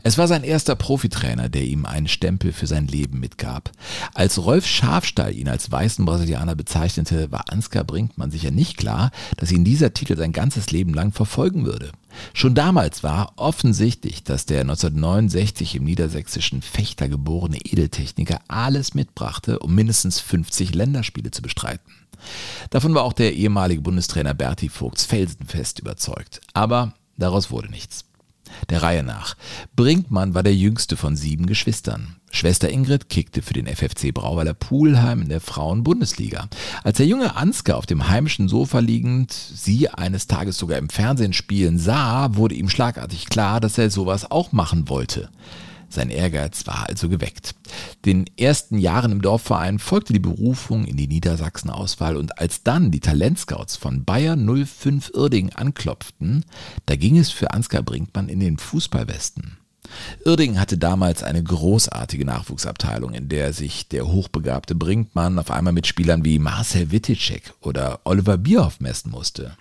Es 0.02 0.18
war 0.18 0.28
sein 0.28 0.44
erster 0.44 0.74
Profitrainer, 0.74 1.48
der 1.48 1.64
ihm 1.64 1.86
einen 1.86 2.08
Stempel 2.08 2.52
für 2.52 2.66
sein 2.66 2.86
Leben 2.86 3.20
mitgab. 3.20 3.70
Als 4.14 4.44
Rolf 4.44 4.66
Schafstall 4.66 5.34
ihn 5.34 5.48
als 5.48 5.70
weißen 5.70 6.04
Brasilianer 6.04 6.54
bezeichnete, 6.54 7.30
war 7.30 7.44
Ansgar 7.50 7.84
Brinkmann 7.84 8.30
sicher 8.30 8.50
nicht 8.50 8.76
klar, 8.76 9.10
dass 9.36 9.52
ihn 9.52 9.64
dieser 9.64 9.94
Titel 9.94 10.16
sein 10.16 10.32
ganzes 10.32 10.70
Leben 10.70 10.94
lang 10.94 11.12
verfolgen 11.12 11.64
würde. 11.64 11.92
Schon 12.32 12.54
damals 12.54 13.02
war 13.02 13.32
offensichtlich, 13.36 14.24
dass 14.24 14.46
der 14.46 14.60
1969 14.62 15.76
im 15.76 15.84
niedersächsischen 15.84 16.62
Fechter 16.62 17.08
geborene 17.08 17.58
Edeltechniker 17.58 18.40
alles 18.48 18.94
mitbrachte, 18.94 19.58
um 19.58 19.74
mindestens 19.74 20.20
50 20.20 20.74
Länderspiele 20.74 21.30
zu 21.30 21.42
bestreiten. 21.42 21.92
Davon 22.70 22.94
war 22.94 23.04
auch 23.04 23.12
der 23.12 23.34
ehemalige 23.34 23.80
Bundestrainer 23.80 24.34
Berti 24.34 24.68
Vogts 24.68 25.04
felsenfest 25.04 25.78
überzeugt. 25.78 26.40
Aber 26.52 26.94
daraus 27.16 27.50
wurde 27.50 27.70
nichts. 27.70 28.04
Der 28.68 28.82
Reihe 28.82 29.02
nach. 29.02 29.36
Brinkmann 29.76 30.34
war 30.34 30.42
der 30.42 30.54
jüngste 30.54 30.96
von 30.96 31.16
sieben 31.16 31.46
Geschwistern. 31.46 32.16
Schwester 32.30 32.70
Ingrid 32.70 33.08
kickte 33.08 33.42
für 33.42 33.54
den 33.54 33.66
FFC 33.66 34.14
Brauweiler 34.14 34.54
Pulheim 34.54 35.22
in 35.22 35.28
der 35.28 35.40
Frauenbundesliga. 35.40 36.48
Als 36.84 36.98
der 36.98 37.06
junge 37.06 37.36
Ansgar 37.36 37.76
auf 37.76 37.86
dem 37.86 38.08
heimischen 38.08 38.48
Sofa 38.48 38.78
liegend 38.78 39.32
sie 39.32 39.88
eines 39.88 40.26
Tages 40.28 40.56
sogar 40.56 40.78
im 40.78 40.88
Fernsehen 40.88 41.32
spielen 41.32 41.78
sah, 41.78 42.36
wurde 42.36 42.54
ihm 42.54 42.68
schlagartig 42.68 43.26
klar, 43.26 43.60
dass 43.60 43.78
er 43.78 43.90
sowas 43.90 44.30
auch 44.30 44.52
machen 44.52 44.88
wollte. 44.88 45.28
Sein 45.90 46.08
Ehrgeiz 46.08 46.66
war 46.66 46.88
also 46.88 47.08
geweckt. 47.08 47.54
Den 48.04 48.24
ersten 48.38 48.78
Jahren 48.78 49.10
im 49.10 49.22
Dorfverein 49.22 49.80
folgte 49.80 50.12
die 50.12 50.20
Berufung 50.20 50.84
in 50.84 50.96
die 50.96 51.08
Niedersachsen-Auswahl 51.08 52.16
und 52.16 52.38
als 52.38 52.62
dann 52.62 52.92
die 52.92 53.00
Talentscouts 53.00 53.76
von 53.76 54.04
Bayer 54.04 54.36
05 54.36 55.10
Irding 55.14 55.50
anklopften, 55.50 56.44
da 56.86 56.94
ging 56.94 57.18
es 57.18 57.30
für 57.30 57.50
Ansgar 57.52 57.82
Brinkmann 57.82 58.28
in 58.28 58.38
den 58.38 58.58
Fußballwesten. 58.58 59.58
Irding 60.24 60.60
hatte 60.60 60.78
damals 60.78 61.24
eine 61.24 61.42
großartige 61.42 62.24
Nachwuchsabteilung, 62.24 63.12
in 63.12 63.28
der 63.28 63.52
sich 63.52 63.88
der 63.88 64.06
hochbegabte 64.06 64.76
Brinkmann 64.76 65.38
auf 65.38 65.50
einmal 65.50 65.72
mit 65.72 65.88
Spielern 65.88 66.24
wie 66.24 66.38
Marcel 66.38 66.92
Wittitschek 66.92 67.52
oder 67.60 68.00
Oliver 68.04 68.38
Bierhoff 68.38 68.78
messen 68.78 69.10
musste. 69.10 69.56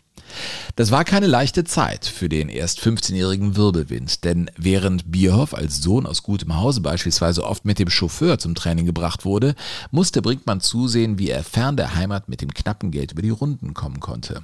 Das 0.75 0.91
war 0.91 1.03
keine 1.03 1.27
leichte 1.27 1.63
Zeit 1.63 2.05
für 2.05 2.29
den 2.29 2.49
erst 2.49 2.79
15-jährigen 2.79 3.55
Wirbelwind, 3.55 4.23
denn 4.23 4.49
während 4.57 5.11
Bierhoff 5.11 5.53
als 5.53 5.81
Sohn 5.81 6.05
aus 6.05 6.23
gutem 6.23 6.55
Hause 6.55 6.81
beispielsweise 6.81 7.43
oft 7.43 7.65
mit 7.65 7.79
dem 7.79 7.89
Chauffeur 7.89 8.39
zum 8.39 8.55
Training 8.55 8.85
gebracht 8.85 9.25
wurde, 9.25 9.55
musste 9.91 10.21
Brinkmann 10.21 10.61
zusehen, 10.61 11.19
wie 11.19 11.29
er 11.29 11.43
fern 11.43 11.77
der 11.77 11.95
Heimat 11.95 12.29
mit 12.29 12.41
dem 12.41 12.53
knappen 12.53 12.91
Geld 12.91 13.11
über 13.11 13.21
die 13.21 13.29
Runden 13.29 13.73
kommen 13.73 13.99
konnte. 13.99 14.43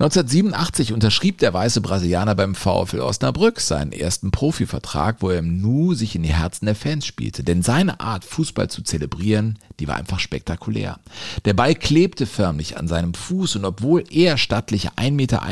1987 0.00 0.94
unterschrieb 0.94 1.36
der 1.40 1.52
weiße 1.52 1.82
Brasilianer 1.82 2.34
beim 2.34 2.54
VfL 2.54 3.00
Osnabrück 3.00 3.60
seinen 3.60 3.92
ersten 3.92 4.30
Profivertrag, 4.30 5.16
wo 5.20 5.28
er 5.28 5.40
im 5.40 5.60
Nu 5.60 5.92
sich 5.92 6.16
in 6.16 6.22
die 6.22 6.32
Herzen 6.32 6.64
der 6.64 6.74
Fans 6.74 7.04
spielte. 7.04 7.44
Denn 7.44 7.60
seine 7.60 8.00
Art, 8.00 8.24
Fußball 8.24 8.70
zu 8.70 8.80
zelebrieren, 8.80 9.58
die 9.78 9.88
war 9.88 9.96
einfach 9.96 10.18
spektakulär. 10.18 11.00
Der 11.44 11.52
Ball 11.52 11.74
klebte 11.74 12.24
förmlich 12.24 12.78
an 12.78 12.88
seinem 12.88 13.12
Fuß 13.12 13.56
und 13.56 13.66
obwohl 13.66 14.02
er 14.08 14.38
stattliche 14.38 14.92
1,81 14.92 15.10
Meter 15.10 15.42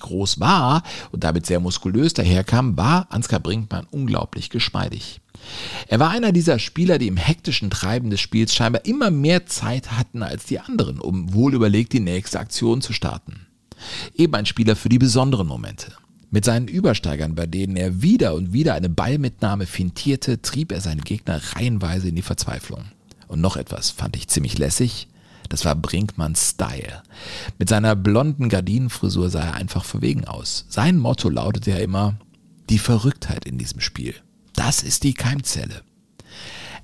groß 0.00 0.40
war 0.40 0.82
und 1.10 1.24
damit 1.24 1.46
sehr 1.46 1.60
muskulös 1.60 2.12
daherkam, 2.12 2.76
war 2.76 3.06
Ansgar 3.08 3.40
Brinkmann 3.40 3.86
unglaublich 3.90 4.50
geschmeidig. 4.50 5.22
Er 5.88 6.00
war 6.00 6.10
einer 6.10 6.32
dieser 6.32 6.58
Spieler, 6.58 6.98
die 6.98 7.08
im 7.08 7.16
hektischen 7.16 7.70
Treiben 7.70 8.10
des 8.10 8.20
Spiels 8.20 8.54
scheinbar 8.54 8.84
immer 8.84 9.10
mehr 9.10 9.46
Zeit 9.46 9.92
hatten 9.92 10.22
als 10.22 10.44
die 10.44 10.60
anderen, 10.60 11.00
um 11.00 11.32
wohlüberlegt 11.32 11.94
die 11.94 12.00
nächste 12.00 12.38
Aktion 12.38 12.82
zu 12.82 12.92
starten. 12.92 13.45
Eben 14.14 14.34
ein 14.34 14.46
Spieler 14.46 14.76
für 14.76 14.88
die 14.88 14.98
besonderen 14.98 15.46
Momente. 15.46 15.92
Mit 16.30 16.44
seinen 16.44 16.68
Übersteigern, 16.68 17.34
bei 17.34 17.46
denen 17.46 17.76
er 17.76 18.02
wieder 18.02 18.34
und 18.34 18.52
wieder 18.52 18.74
eine 18.74 18.88
Ballmitnahme 18.88 19.66
fintierte, 19.66 20.42
trieb 20.42 20.72
er 20.72 20.80
seine 20.80 21.02
Gegner 21.02 21.40
reihenweise 21.54 22.08
in 22.08 22.16
die 22.16 22.22
Verzweiflung. 22.22 22.84
Und 23.28 23.40
noch 23.40 23.56
etwas 23.56 23.90
fand 23.90 24.16
ich 24.16 24.28
ziemlich 24.28 24.58
lässig. 24.58 25.08
Das 25.48 25.64
war 25.64 25.76
Brinkmanns 25.76 26.50
Style. 26.50 27.02
Mit 27.58 27.68
seiner 27.68 27.94
blonden 27.94 28.48
Gardinenfrisur 28.48 29.30
sah 29.30 29.44
er 29.44 29.54
einfach 29.54 29.84
verwegen 29.84 30.24
aus. 30.24 30.66
Sein 30.68 30.98
Motto 30.98 31.28
lautete 31.28 31.70
ja 31.70 31.76
immer, 31.78 32.18
die 32.68 32.78
Verrücktheit 32.78 33.44
in 33.44 33.58
diesem 33.58 33.80
Spiel. 33.80 34.14
Das 34.54 34.82
ist 34.82 35.04
die 35.04 35.14
Keimzelle. 35.14 35.82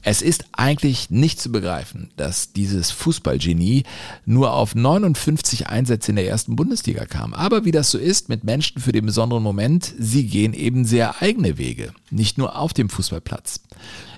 Es 0.04 0.20
ist 0.20 0.44
eigentlich 0.52 1.10
nicht 1.10 1.40
zu 1.40 1.52
begreifen, 1.52 2.10
dass 2.16 2.52
dieses 2.52 2.90
Fußballgenie 2.90 3.84
nur 4.26 4.52
auf 4.52 4.74
59 4.74 5.68
Einsätze 5.68 6.10
in 6.10 6.16
der 6.16 6.26
ersten 6.26 6.56
Bundesliga 6.56 7.06
kam. 7.06 7.34
Aber 7.34 7.64
wie 7.64 7.70
das 7.70 7.92
so 7.92 7.98
ist 7.98 8.28
mit 8.28 8.42
Menschen 8.42 8.80
für 8.80 8.90
den 8.90 9.06
besonderen 9.06 9.44
Moment, 9.44 9.94
sie 9.96 10.26
gehen 10.26 10.54
eben 10.54 10.84
sehr 10.84 11.22
eigene 11.22 11.56
Wege, 11.56 11.92
nicht 12.10 12.36
nur 12.36 12.58
auf 12.58 12.72
dem 12.72 12.90
Fußballplatz. 12.90 13.60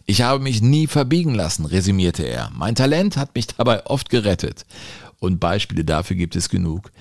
Ich 0.07 0.23
habe 0.23 0.43
mich 0.43 0.63
nie 0.63 0.87
verbiegen 0.87 1.35
lassen, 1.35 1.67
resümierte 1.67 2.25
er. 2.25 2.51
Mein 2.55 2.75
Talent 2.75 3.17
hat 3.19 3.35
mich 3.35 3.47
dabei 3.49 3.85
oft 3.87 4.09
gerettet. 4.09 4.65
Und 5.25 5.41
Beispiele 5.41 5.85
dafür 5.85 6.17
gibt 6.17 6.37
es 6.37 6.49
genug. 6.49 6.93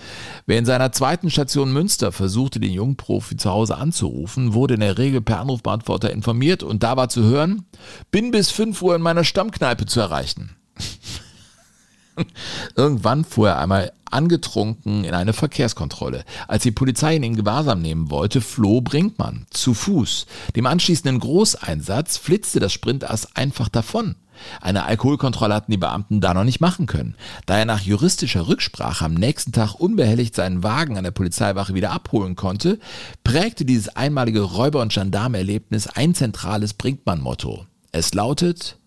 Wer 0.46 0.58
in 0.58 0.66
seiner 0.66 0.92
zweiten 0.92 1.30
Station 1.30 1.74
Münster 1.74 2.12
versuchte, 2.12 2.60
den 2.60 2.72
jungen 2.72 2.96
Profi 2.96 3.38
zu 3.38 3.50
Hause 3.50 3.78
anzurufen, 3.78 4.54
wurde 4.54 4.76
in 4.76 4.80
der 4.80 4.98
Regel 4.98 5.22
per 5.22 5.40
Anrufbeantworter 5.40 6.12
informiert 6.12 6.64
und 6.64 6.84
da 6.84 6.96
war 6.96 7.10
zu 7.10 7.24
hören, 7.24 7.66
bin 8.12 8.32
bis 8.32 8.50
5 8.52 8.82
Uhr 8.82 8.96
in 8.96 9.02
meiner 9.02 9.24
Stammkneipe 9.24 9.86
zu 9.86 10.00
erreichen. 10.00 10.56
Irgendwann 12.76 13.26
fuhr 13.26 13.50
er 13.50 13.60
einmal 13.60 13.92
angetrunken 14.06 15.04
in 15.04 15.14
eine 15.14 15.34
Verkehrskontrolle. 15.34 16.24
Als 16.48 16.64
die 16.64 16.72
Polizei 16.72 17.16
ihn 17.16 17.24
in 17.24 17.36
Gewahrsam 17.36 17.82
nehmen 17.82 18.10
wollte, 18.12 18.42
floh 18.42 18.82
Brinkmann 18.82 19.48
zu 19.50 19.74
Fuß. 19.74 20.28
Dem 20.56 20.66
anschließenden 20.66 21.20
Großeinsatz 21.20 22.18
flitzte 22.18 22.60
das 22.60 22.72
Sprintass 22.72 23.36
einfach 23.36 23.70
davon. 23.70 24.16
Eine 24.62 24.86
Alkoholkontrolle 24.86 25.54
hatten 25.54 25.72
die 25.72 25.78
Beamten 25.78 26.22
da 26.22 26.34
noch 26.34 26.44
nicht 26.44 26.62
machen 26.62 26.86
können. 26.86 27.16
Da 27.46 27.58
er 27.58 27.66
nach 27.66 27.82
juristischer 27.82 28.48
Rücksprache 28.48 29.06
am 29.06 29.14
nächsten 29.14 29.52
Tag 29.52 29.76
unbehelligt 29.76 30.36
seinen 30.36 30.64
Wagen 30.64 30.98
an 30.98 31.04
der 31.04 31.12
Polizeiwache 31.12 31.74
wieder 31.74 31.92
abholen 31.92 32.36
konnte, 32.36 32.80
prägte 33.24 33.66
dieses 33.66 33.90
einmalige 33.90 34.42
Räuber- 34.42 34.82
und 34.82 34.94
Gendarmerlebnis 34.94 35.88
ein 35.88 36.16
zentrales 36.16 36.74
Brinkmann-Motto. 36.74 37.66
Es 37.92 38.14
lautet, 38.14 38.78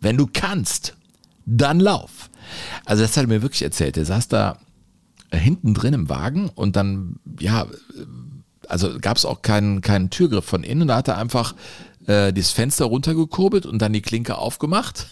wenn 0.00 0.16
du 0.16 0.28
kannst, 0.32 0.96
dann 1.46 1.80
lauf. 1.80 2.30
Also 2.84 3.02
das 3.02 3.16
hat 3.16 3.24
er 3.24 3.28
mir 3.28 3.42
wirklich 3.42 3.62
erzählt. 3.62 3.96
Er 3.96 4.04
saß 4.04 4.28
da 4.28 4.58
äh, 5.30 5.38
hinten 5.38 5.74
drin 5.74 5.94
im 5.94 6.08
Wagen 6.08 6.48
und 6.48 6.76
dann, 6.76 7.16
ja, 7.40 7.66
also 8.68 8.98
gab 9.00 9.16
es 9.16 9.24
auch 9.24 9.42
keinen, 9.42 9.80
keinen 9.80 10.10
Türgriff 10.10 10.44
von 10.44 10.62
innen. 10.62 10.88
Da 10.88 10.96
hat 10.96 11.08
er 11.08 11.18
einfach 11.18 11.54
äh, 12.06 12.32
das 12.32 12.50
Fenster 12.50 12.86
runtergekurbelt 12.86 13.66
und 13.66 13.80
dann 13.80 13.92
die 13.92 14.02
Klinke 14.02 14.38
aufgemacht. 14.38 15.06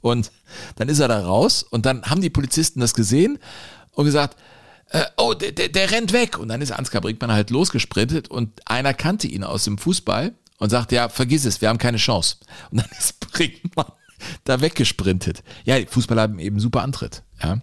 Und 0.00 0.30
dann 0.76 0.88
ist 0.88 0.98
er 0.98 1.08
da 1.08 1.24
raus 1.24 1.62
und 1.62 1.86
dann 1.86 2.02
haben 2.04 2.20
die 2.20 2.30
Polizisten 2.30 2.80
das 2.80 2.94
gesehen 2.94 3.38
und 3.92 4.04
gesagt, 4.04 4.36
äh, 4.90 5.04
oh, 5.16 5.34
der, 5.34 5.52
der, 5.52 5.68
der 5.68 5.90
rennt 5.90 6.12
weg. 6.12 6.38
Und 6.38 6.48
dann 6.48 6.60
ist 6.60 6.72
Ansgar 6.72 7.00
Brinkmann 7.00 7.32
halt 7.32 7.50
losgesprintet 7.50 8.28
und 8.28 8.60
einer 8.66 8.92
kannte 8.92 9.26
ihn 9.26 9.44
aus 9.44 9.64
dem 9.64 9.78
Fußball 9.78 10.34
und 10.58 10.70
sagte, 10.70 10.96
ja, 10.96 11.08
vergiss 11.08 11.44
es, 11.44 11.60
wir 11.60 11.68
haben 11.68 11.78
keine 11.78 11.96
Chance. 11.96 12.36
Und 12.70 12.82
dann 12.82 12.90
ist 12.98 13.18
Brinkmann 13.20 13.92
da 14.44 14.60
weggesprintet. 14.60 15.42
Ja, 15.64 15.78
die 15.78 15.86
Fußballer 15.86 16.22
haben 16.22 16.38
eben 16.38 16.60
super 16.60 16.82
Antritt. 16.82 17.22
Ja. 17.42 17.60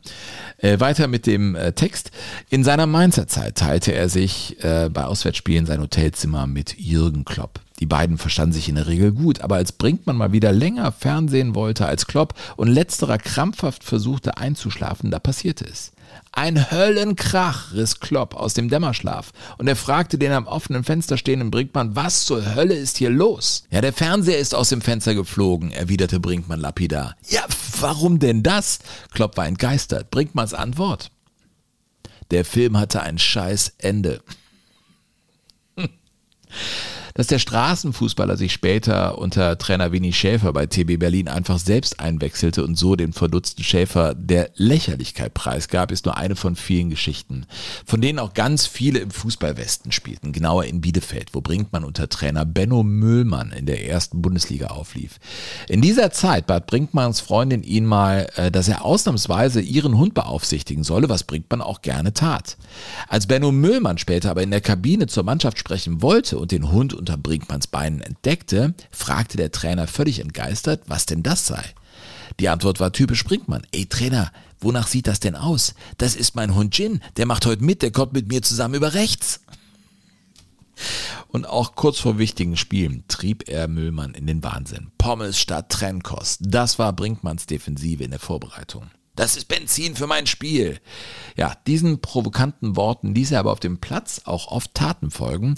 Äh, 0.57 0.79
weiter 0.79 1.07
mit 1.07 1.25
dem 1.25 1.55
äh, 1.55 1.73
Text. 1.73 2.11
In 2.49 2.63
seiner 2.63 2.85
Mainzer 2.85 3.27
Zeit 3.27 3.57
teilte 3.57 3.93
er 3.93 4.09
sich 4.09 4.63
äh, 4.63 4.89
bei 4.89 5.05
Auswärtsspielen 5.05 5.65
sein 5.65 5.81
Hotelzimmer 5.81 6.47
mit 6.47 6.77
Jürgen 6.77 7.25
Klopp. 7.25 7.61
Die 7.81 7.87
beiden 7.87 8.19
verstanden 8.19 8.53
sich 8.53 8.69
in 8.69 8.75
der 8.75 8.85
Regel 8.85 9.11
gut, 9.11 9.41
aber 9.41 9.55
als 9.55 9.71
Brinkmann 9.71 10.15
mal 10.15 10.31
wieder 10.31 10.51
länger 10.51 10.91
Fernsehen 10.91 11.55
wollte 11.55 11.87
als 11.87 12.05
Klopp 12.05 12.35
und 12.55 12.67
letzterer 12.67 13.17
krampfhaft 13.17 13.83
versuchte 13.83 14.37
einzuschlafen, 14.37 15.09
da 15.09 15.17
passierte 15.17 15.65
es. 15.65 15.91
Ein 16.31 16.69
Höllenkrach 16.69 17.73
riss 17.73 17.99
Klopp 17.99 18.35
aus 18.35 18.53
dem 18.53 18.69
Dämmerschlaf 18.69 19.31
und 19.57 19.67
er 19.67 19.75
fragte 19.75 20.19
den 20.19 20.31
am 20.31 20.45
offenen 20.45 20.83
Fenster 20.83 21.17
stehenden 21.17 21.49
Brinkmann, 21.49 21.95
was 21.95 22.25
zur 22.25 22.53
Hölle 22.53 22.75
ist 22.75 22.97
hier 22.97 23.09
los? 23.09 23.63
Ja, 23.71 23.81
der 23.81 23.93
Fernseher 23.93 24.37
ist 24.37 24.53
aus 24.53 24.69
dem 24.69 24.81
Fenster 24.81 25.15
geflogen, 25.15 25.71
erwiderte 25.71 26.19
Brinkmann 26.19 26.59
lapidar. 26.59 27.15
Ja, 27.29 27.41
warum 27.79 28.19
denn 28.19 28.43
das? 28.43 28.77
Klopp 29.11 29.37
war 29.37 29.47
entgeistert. 29.47 30.11
Brinkmanns 30.11 30.53
Antwort. 30.53 31.09
Der 32.29 32.45
Film 32.45 32.77
hatte 32.77 33.01
ein 33.01 33.17
scheiß 33.17 33.73
Ende. 33.79 34.21
Dass 37.13 37.27
der 37.27 37.39
Straßenfußballer 37.39 38.37
sich 38.37 38.53
später 38.53 39.17
unter 39.17 39.57
Trainer 39.57 39.91
Winnie 39.91 40.13
Schäfer 40.13 40.53
bei 40.53 40.65
TB 40.65 40.97
Berlin 40.99 41.27
einfach 41.27 41.59
selbst 41.59 41.99
einwechselte 41.99 42.63
und 42.63 42.77
so 42.77 42.95
den 42.95 43.13
verdutzten 43.13 43.63
Schäfer 43.63 44.15
der 44.15 44.51
Lächerlichkeit 44.55 45.33
preisgab, 45.33 45.91
ist 45.91 46.05
nur 46.05 46.17
eine 46.17 46.35
von 46.35 46.55
vielen 46.55 46.89
Geschichten, 46.89 47.45
von 47.85 48.01
denen 48.01 48.19
auch 48.19 48.33
ganz 48.33 48.67
viele 48.67 48.99
im 48.99 49.11
Fußballwesten 49.11 49.91
spielten, 49.91 50.31
genauer 50.31 50.65
in 50.65 50.81
Bielefeld, 50.81 51.29
wo 51.33 51.41
Brinkmann 51.41 51.83
unter 51.83 52.09
Trainer 52.09 52.45
Benno 52.45 52.83
Müllmann 52.83 53.51
in 53.51 53.65
der 53.65 53.87
ersten 53.87 54.21
Bundesliga 54.21 54.67
auflief. 54.67 55.19
In 55.67 55.81
dieser 55.81 56.11
Zeit 56.11 56.47
bat 56.47 56.67
Brinkmanns 56.67 57.19
Freundin 57.19 57.63
ihn 57.63 57.85
mal, 57.85 58.27
äh, 58.35 58.51
dass 58.51 58.67
er 58.67 58.85
ausnahmsweise 58.85 59.61
ihren 59.61 59.97
Hund 59.97 60.13
beaufsichtigen 60.13 60.83
solle, 60.83 61.09
was 61.09 61.23
Brinkmann 61.23 61.61
auch 61.61 61.81
gerne 61.81 62.13
tat. 62.13 62.57
Als 63.07 63.27
Benno 63.27 63.51
Müllmann 63.51 63.97
später 63.97 64.31
aber 64.31 64.43
in 64.43 64.51
der 64.51 64.61
Kabine 64.61 65.07
zur 65.07 65.23
Mannschaft 65.23 65.59
sprechen 65.59 66.01
wollte 66.01 66.37
und 66.37 66.51
den 66.51 66.71
Hund 66.71 66.93
unter 67.01 67.17
Brinkmanns 67.17 67.67
Beinen 67.67 67.99
entdeckte, 67.99 68.73
fragte 68.91 69.35
der 69.35 69.51
Trainer 69.51 69.87
völlig 69.87 70.19
entgeistert, 70.19 70.83
was 70.87 71.05
denn 71.05 71.23
das 71.23 71.45
sei. 71.45 71.63
Die 72.39 72.47
Antwort 72.47 72.79
war 72.79 72.93
typisch 72.93 73.25
Brinkmann. 73.25 73.67
Ey 73.71 73.87
Trainer, 73.87 74.31
wonach 74.61 74.87
sieht 74.87 75.07
das 75.07 75.19
denn 75.19 75.35
aus? 75.35 75.73
Das 75.97 76.15
ist 76.15 76.35
mein 76.35 76.55
Hund 76.55 76.77
Jin, 76.77 77.01
der 77.17 77.25
macht 77.25 77.45
heute 77.45 77.63
mit, 77.63 77.81
der 77.81 77.91
kommt 77.91 78.13
mit 78.13 78.29
mir 78.29 78.41
zusammen 78.41 78.75
über 78.75 78.93
rechts. 78.93 79.41
Und 81.27 81.45
auch 81.47 81.75
kurz 81.75 81.99
vor 81.99 82.17
wichtigen 82.17 82.57
Spielen 82.57 83.03
trieb 83.07 83.47
er 83.49 83.67
Müllmann 83.67 84.13
in 84.13 84.27
den 84.27 84.43
Wahnsinn. 84.43 84.91
Pommes 84.97 85.37
statt 85.39 85.69
Trennkost. 85.69 86.39
Das 86.41 86.79
war 86.79 86.93
Brinkmanns 86.93 87.45
Defensive 87.45 88.03
in 88.03 88.11
der 88.11 88.19
Vorbereitung. 88.19 88.89
Das 89.15 89.35
ist 89.35 89.49
Benzin 89.49 89.95
für 89.95 90.07
mein 90.07 90.25
Spiel. 90.25 90.79
Ja, 91.35 91.53
diesen 91.67 91.99
provokanten 91.99 92.77
Worten 92.77 93.13
ließ 93.13 93.31
er 93.31 93.39
aber 93.41 93.51
auf 93.51 93.59
dem 93.59 93.77
Platz 93.77 94.21
auch 94.23 94.47
oft 94.47 94.73
Taten 94.73 95.11
folgen, 95.11 95.55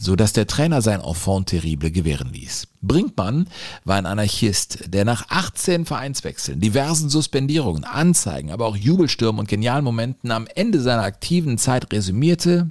so 0.00 0.14
dass 0.14 0.32
der 0.32 0.46
Trainer 0.46 0.82
sein 0.82 1.00
Enfant 1.00 1.48
terrible 1.48 1.90
gewähren 1.90 2.32
ließ. 2.32 2.68
Brinkmann 2.80 3.48
war 3.84 3.96
ein 3.96 4.06
Anarchist, 4.06 4.84
der 4.86 5.04
nach 5.04 5.28
18 5.30 5.84
Vereinswechseln, 5.84 6.60
diversen 6.60 7.08
Suspendierungen, 7.08 7.84
Anzeigen, 7.84 8.52
aber 8.52 8.66
auch 8.66 8.76
Jubelstürmen 8.76 9.40
und 9.40 9.48
genialen 9.48 9.84
Momenten 9.84 10.30
am 10.30 10.46
Ende 10.54 10.80
seiner 10.80 11.02
aktiven 11.02 11.58
Zeit 11.58 11.92
resümierte, 11.92 12.70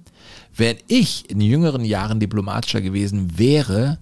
wenn 0.55 0.77
ich 0.87 1.29
in 1.29 1.41
jüngeren 1.41 1.83
Jahren 1.83 2.19
diplomatischer 2.19 2.81
gewesen 2.81 3.37
wäre, 3.37 3.99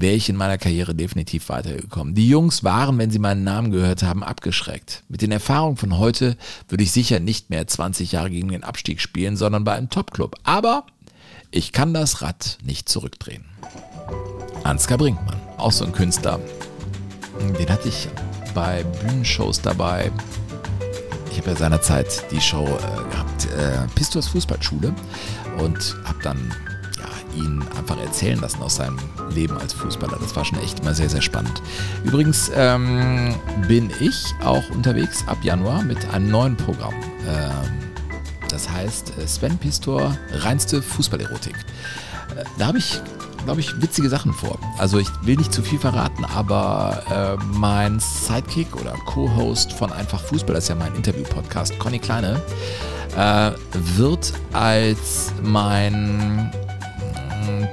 wäre 0.00 0.14
ich 0.14 0.28
in 0.28 0.36
meiner 0.36 0.58
Karriere 0.58 0.94
definitiv 0.94 1.48
weitergekommen. 1.48 2.14
Die 2.14 2.28
Jungs 2.28 2.64
waren, 2.64 2.98
wenn 2.98 3.10
sie 3.10 3.18
meinen 3.18 3.44
Namen 3.44 3.70
gehört 3.70 4.02
haben, 4.02 4.24
abgeschreckt. 4.24 5.02
Mit 5.08 5.22
den 5.22 5.30
Erfahrungen 5.30 5.76
von 5.76 5.98
heute 5.98 6.36
würde 6.68 6.84
ich 6.84 6.92
sicher 6.92 7.20
nicht 7.20 7.50
mehr 7.50 7.66
20 7.66 8.12
Jahre 8.12 8.30
gegen 8.30 8.48
den 8.48 8.64
Abstieg 8.64 9.00
spielen, 9.00 9.36
sondern 9.36 9.64
bei 9.64 9.74
einem 9.74 9.90
Topclub. 9.90 10.36
Aber 10.42 10.86
ich 11.50 11.72
kann 11.72 11.92
das 11.92 12.22
Rad 12.22 12.58
nicht 12.64 12.88
zurückdrehen. 12.88 13.44
Ansgar 14.64 14.98
Brinkmann, 14.98 15.40
auch 15.58 15.72
so 15.72 15.84
ein 15.84 15.92
Künstler. 15.92 16.40
Den 17.58 17.68
hatte 17.68 17.88
ich 17.88 18.08
bei 18.54 18.84
Bühnenshows 18.84 19.60
dabei. 19.60 20.10
Ich 21.30 21.38
habe 21.38 21.50
ja 21.50 21.56
seinerzeit 21.56 22.24
die 22.30 22.40
Show 22.40 22.66
äh, 22.66 23.10
gehabt, 23.10 23.46
äh, 23.46 23.86
Pistors 23.94 24.28
Fußballschule, 24.28 24.94
und 25.58 25.96
habe 26.04 26.22
dann 26.22 26.54
ihn 27.34 27.62
einfach 27.76 27.98
erzählen 27.98 28.40
lassen 28.40 28.62
aus 28.62 28.76
seinem 28.76 28.98
Leben 29.30 29.56
als 29.58 29.72
Fußballer. 29.72 30.18
Das 30.20 30.34
war 30.36 30.44
schon 30.44 30.58
echt 30.60 30.84
mal 30.84 30.94
sehr, 30.94 31.08
sehr 31.08 31.22
spannend. 31.22 31.62
Übrigens 32.04 32.50
ähm, 32.54 33.34
bin 33.68 33.90
ich 34.00 34.34
auch 34.44 34.68
unterwegs 34.70 35.26
ab 35.26 35.38
Januar 35.42 35.82
mit 35.82 35.98
einem 36.12 36.30
neuen 36.30 36.56
Programm. 36.56 36.94
Ähm, 37.26 37.90
das 38.48 38.68
heißt 38.68 39.18
äh, 39.18 39.26
Sven 39.26 39.58
Pistor, 39.58 40.16
reinste 40.32 40.82
Fußballerotik. 40.82 41.54
Äh, 42.36 42.44
da 42.58 42.66
habe 42.66 42.78
ich 42.78 43.00
glaube 43.44 43.60
ich, 43.60 43.80
witzige 43.80 44.08
Sachen 44.08 44.32
vor. 44.32 44.58
Also 44.78 44.98
ich 44.98 45.08
will 45.22 45.36
nicht 45.36 45.52
zu 45.52 45.62
viel 45.62 45.78
verraten, 45.78 46.24
aber 46.24 47.38
äh, 47.40 47.44
mein 47.56 47.98
Sidekick 48.00 48.76
oder 48.76 48.92
Co-Host 49.06 49.72
von 49.72 49.92
Einfach 49.92 50.20
Fußball, 50.20 50.54
das 50.54 50.64
ist 50.64 50.68
ja 50.68 50.74
mein 50.74 50.94
Interview-Podcast, 50.94 51.78
Conny 51.78 51.98
Kleine, 51.98 52.40
äh, 53.16 53.52
wird 53.96 54.32
als 54.52 55.32
mein 55.42 56.52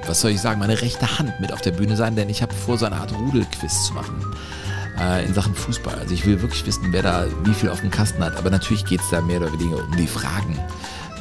was 0.08 0.22
soll 0.22 0.32
ich 0.32 0.42
sagen, 0.42 0.60
meine 0.60 0.82
rechte 0.82 1.20
Hand 1.20 1.40
mit 1.40 1.52
auf 1.54 1.62
der 1.62 1.72
Bühne 1.72 1.96
sein, 1.96 2.16
denn 2.16 2.30
ich 2.30 2.42
habe 2.42 2.54
vor, 2.54 2.78
so 2.78 2.86
eine 2.86 2.96
Art 2.96 3.14
Rudelquiz 3.14 3.86
zu 3.86 3.94
machen 3.94 4.16
äh, 5.00 5.26
in 5.26 5.34
Sachen 5.34 5.56
Fußball. 5.56 5.96
Also 5.96 6.14
ich 6.14 6.26
will 6.26 6.42
wirklich 6.42 6.66
wissen, 6.66 6.88
wer 6.92 7.04
da 7.04 7.26
wie 7.44 7.54
viel 7.54 7.70
auf 7.70 7.82
dem 7.82 7.92
Kasten 7.92 8.24
hat. 8.24 8.36
Aber 8.38 8.50
natürlich 8.50 8.86
geht 8.86 9.02
es 9.02 9.10
da 9.10 9.22
mehr 9.22 9.42
oder 9.42 9.52
weniger 9.54 9.78
um 9.78 9.96
die 9.96 10.08
Fragen. 10.08 10.58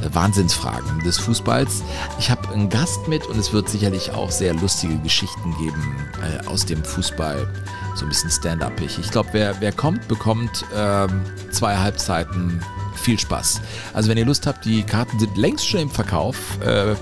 Äh, 0.03 0.15
Wahnsinnsfragen 0.15 1.01
des 1.01 1.19
Fußballs. 1.19 1.83
Ich 2.19 2.31
habe 2.31 2.49
einen 2.51 2.69
Gast 2.69 3.09
mit 3.09 3.27
und 3.27 3.39
es 3.39 3.53
wird 3.53 3.69
sicherlich 3.69 4.13
auch 4.13 4.31
sehr 4.31 4.55
lustige 4.55 4.97
Geschichten 4.99 5.57
geben 5.59 5.97
äh, 6.23 6.47
aus 6.47 6.67
dem 6.67 6.85
Fußball. 6.85 7.49
So 7.95 8.05
ein 8.05 8.09
bisschen 8.09 8.31
stand-upig. 8.31 8.99
Ich 8.99 9.11
glaube, 9.11 9.31
wer, 9.33 9.61
wer 9.61 9.73
kommt, 9.73 10.07
bekommt 10.09 10.65
äh, 10.75 11.07
zwei 11.51 11.77
Halbzeiten 11.77 12.61
viel 12.97 13.19
Spaß. 13.19 13.61
Also 13.95 14.09
wenn 14.09 14.19
ihr 14.19 14.25
Lust 14.25 14.47
habt, 14.47 14.65
die 14.65 14.83
Karten 14.83 15.19
sind 15.19 15.37
längst 15.37 15.67
schon 15.67 15.81
im 15.81 15.91
Verkauf. 15.91 16.37
Äh, 16.61 16.95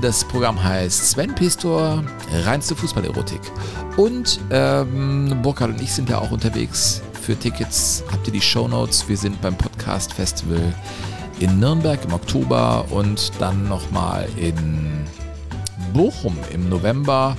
das 0.00 0.24
Programm 0.24 0.62
heißt 0.62 1.10
Sven 1.10 1.34
Pistor, 1.34 2.02
reinste 2.44 2.74
Fußballerotik. 2.74 3.40
Und 3.96 4.40
ähm, 4.50 5.36
Burkhard 5.42 5.70
und 5.70 5.80
ich 5.80 5.92
sind 5.92 6.08
ja 6.08 6.18
auch 6.18 6.30
unterwegs. 6.30 7.02
Für 7.20 7.38
Tickets 7.38 8.02
habt 8.10 8.26
ihr 8.26 8.32
die 8.32 8.40
Show 8.40 8.66
Notes. 8.66 9.08
Wir 9.08 9.16
sind 9.16 9.40
beim 9.40 9.56
Podcast 9.56 10.12
Festival 10.12 10.74
in 11.40 11.58
Nürnberg 11.58 12.04
im 12.04 12.12
Oktober 12.14 12.84
und 12.90 13.32
dann 13.38 13.68
nochmal 13.68 14.28
in 14.36 15.04
Bochum 15.92 16.36
im 16.52 16.68
November. 16.68 17.36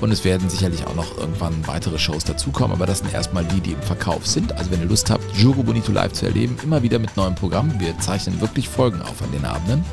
Und 0.00 0.12
es 0.12 0.24
werden 0.24 0.50
sicherlich 0.50 0.86
auch 0.86 0.94
noch 0.94 1.16
irgendwann 1.16 1.66
weitere 1.66 1.98
Shows 1.98 2.24
dazukommen, 2.24 2.76
aber 2.76 2.84
das 2.84 2.98
sind 2.98 3.14
erstmal 3.14 3.44
die, 3.44 3.60
die 3.60 3.72
im 3.72 3.82
Verkauf 3.82 4.26
sind. 4.26 4.52
Also 4.52 4.70
wenn 4.70 4.80
ihr 4.80 4.88
Lust 4.88 5.08
habt, 5.08 5.24
Juro 5.36 5.62
Bonito 5.62 5.92
live 5.92 6.12
zu 6.12 6.26
erleben, 6.26 6.56
immer 6.62 6.82
wieder 6.82 6.98
mit 6.98 7.16
neuen 7.16 7.34
Programmen. 7.34 7.80
Wir 7.80 7.98
zeichnen 8.00 8.40
wirklich 8.40 8.68
Folgen 8.68 9.00
auf 9.00 9.22
an 9.22 9.32
den 9.32 9.44
Abenden. 9.44 9.84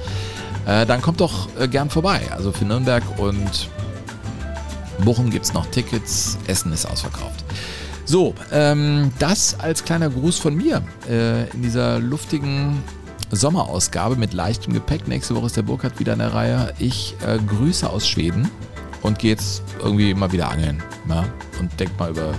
Äh, 0.66 0.86
dann 0.86 1.02
kommt 1.02 1.22
doch 1.22 1.48
äh, 1.60 1.68
gern 1.68 1.90
vorbei. 1.90 2.22
Also 2.32 2.52
für 2.52 2.66
Nürnberg 2.66 3.04
und 3.18 3.70
Bochum 5.04 5.30
gibt 5.30 5.46
es 5.46 5.54
noch 5.54 5.66
Tickets. 5.68 6.38
Essen 6.48 6.72
ist 6.72 6.86
ausverkauft. 6.86 7.44
So, 8.06 8.34
ähm, 8.52 9.12
das 9.20 9.60
als 9.60 9.84
kleiner 9.84 10.10
Gruß 10.10 10.38
von 10.38 10.56
mir 10.56 10.82
äh, 11.10 11.50
in 11.52 11.62
dieser 11.62 12.00
luftigen 12.00 12.84
Sommerausgabe 13.32 14.16
mit 14.16 14.34
leichtem 14.34 14.74
Gepäck. 14.74 15.08
Nächste 15.08 15.36
Woche 15.36 15.46
ist 15.46 15.58
der 15.58 15.62
Burkhardt 15.62 16.00
wieder 16.00 16.14
in 16.14 16.20
der 16.20 16.34
Reihe. 16.34 16.74
Ich 16.80 17.16
äh, 17.26 17.38
grüße 17.40 17.90
aus 17.90 18.08
Schweden 18.08 18.50
und 19.02 19.20
gehe 19.20 19.32
jetzt 19.32 19.64
irgendwie 19.80 20.14
mal 20.14 20.32
wieder 20.32 20.50
angeln. 20.50 20.84
Ja? 21.08 21.26
Und 21.60 21.80
denke 21.80 21.94
mal 21.98 22.10
über 22.10 22.34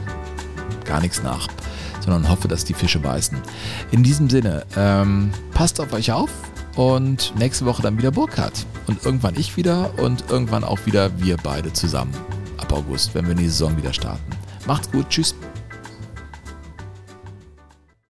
gar 0.84 1.00
nichts 1.00 1.22
nach, 1.22 1.48
sondern 2.00 2.28
hoffe, 2.28 2.48
dass 2.48 2.64
die 2.64 2.74
Fische 2.74 2.98
beißen. 2.98 3.38
In 3.92 4.02
diesem 4.02 4.28
Sinne, 4.28 4.64
ähm, 4.76 5.32
passt 5.54 5.80
auf 5.80 5.92
euch 5.92 6.12
auf 6.12 6.30
und 6.76 7.34
nächste 7.38 7.66
Woche 7.66 7.82
dann 7.82 7.98
wieder 7.98 8.10
Burkhardt. 8.10 8.66
Und 8.86 9.04
irgendwann 9.04 9.38
ich 9.38 9.56
wieder 9.56 9.90
und 9.98 10.30
irgendwann 10.30 10.64
auch 10.64 10.86
wieder 10.86 11.10
wir 11.20 11.36
beide 11.36 11.72
zusammen. 11.72 12.12
Ab 12.58 12.72
August, 12.72 13.14
wenn 13.14 13.24
wir 13.24 13.32
in 13.32 13.38
die 13.38 13.48
Saison 13.48 13.76
wieder 13.76 13.92
starten. 13.92 14.30
Macht's 14.66 14.90
gut, 14.90 15.08
tschüss. 15.08 15.34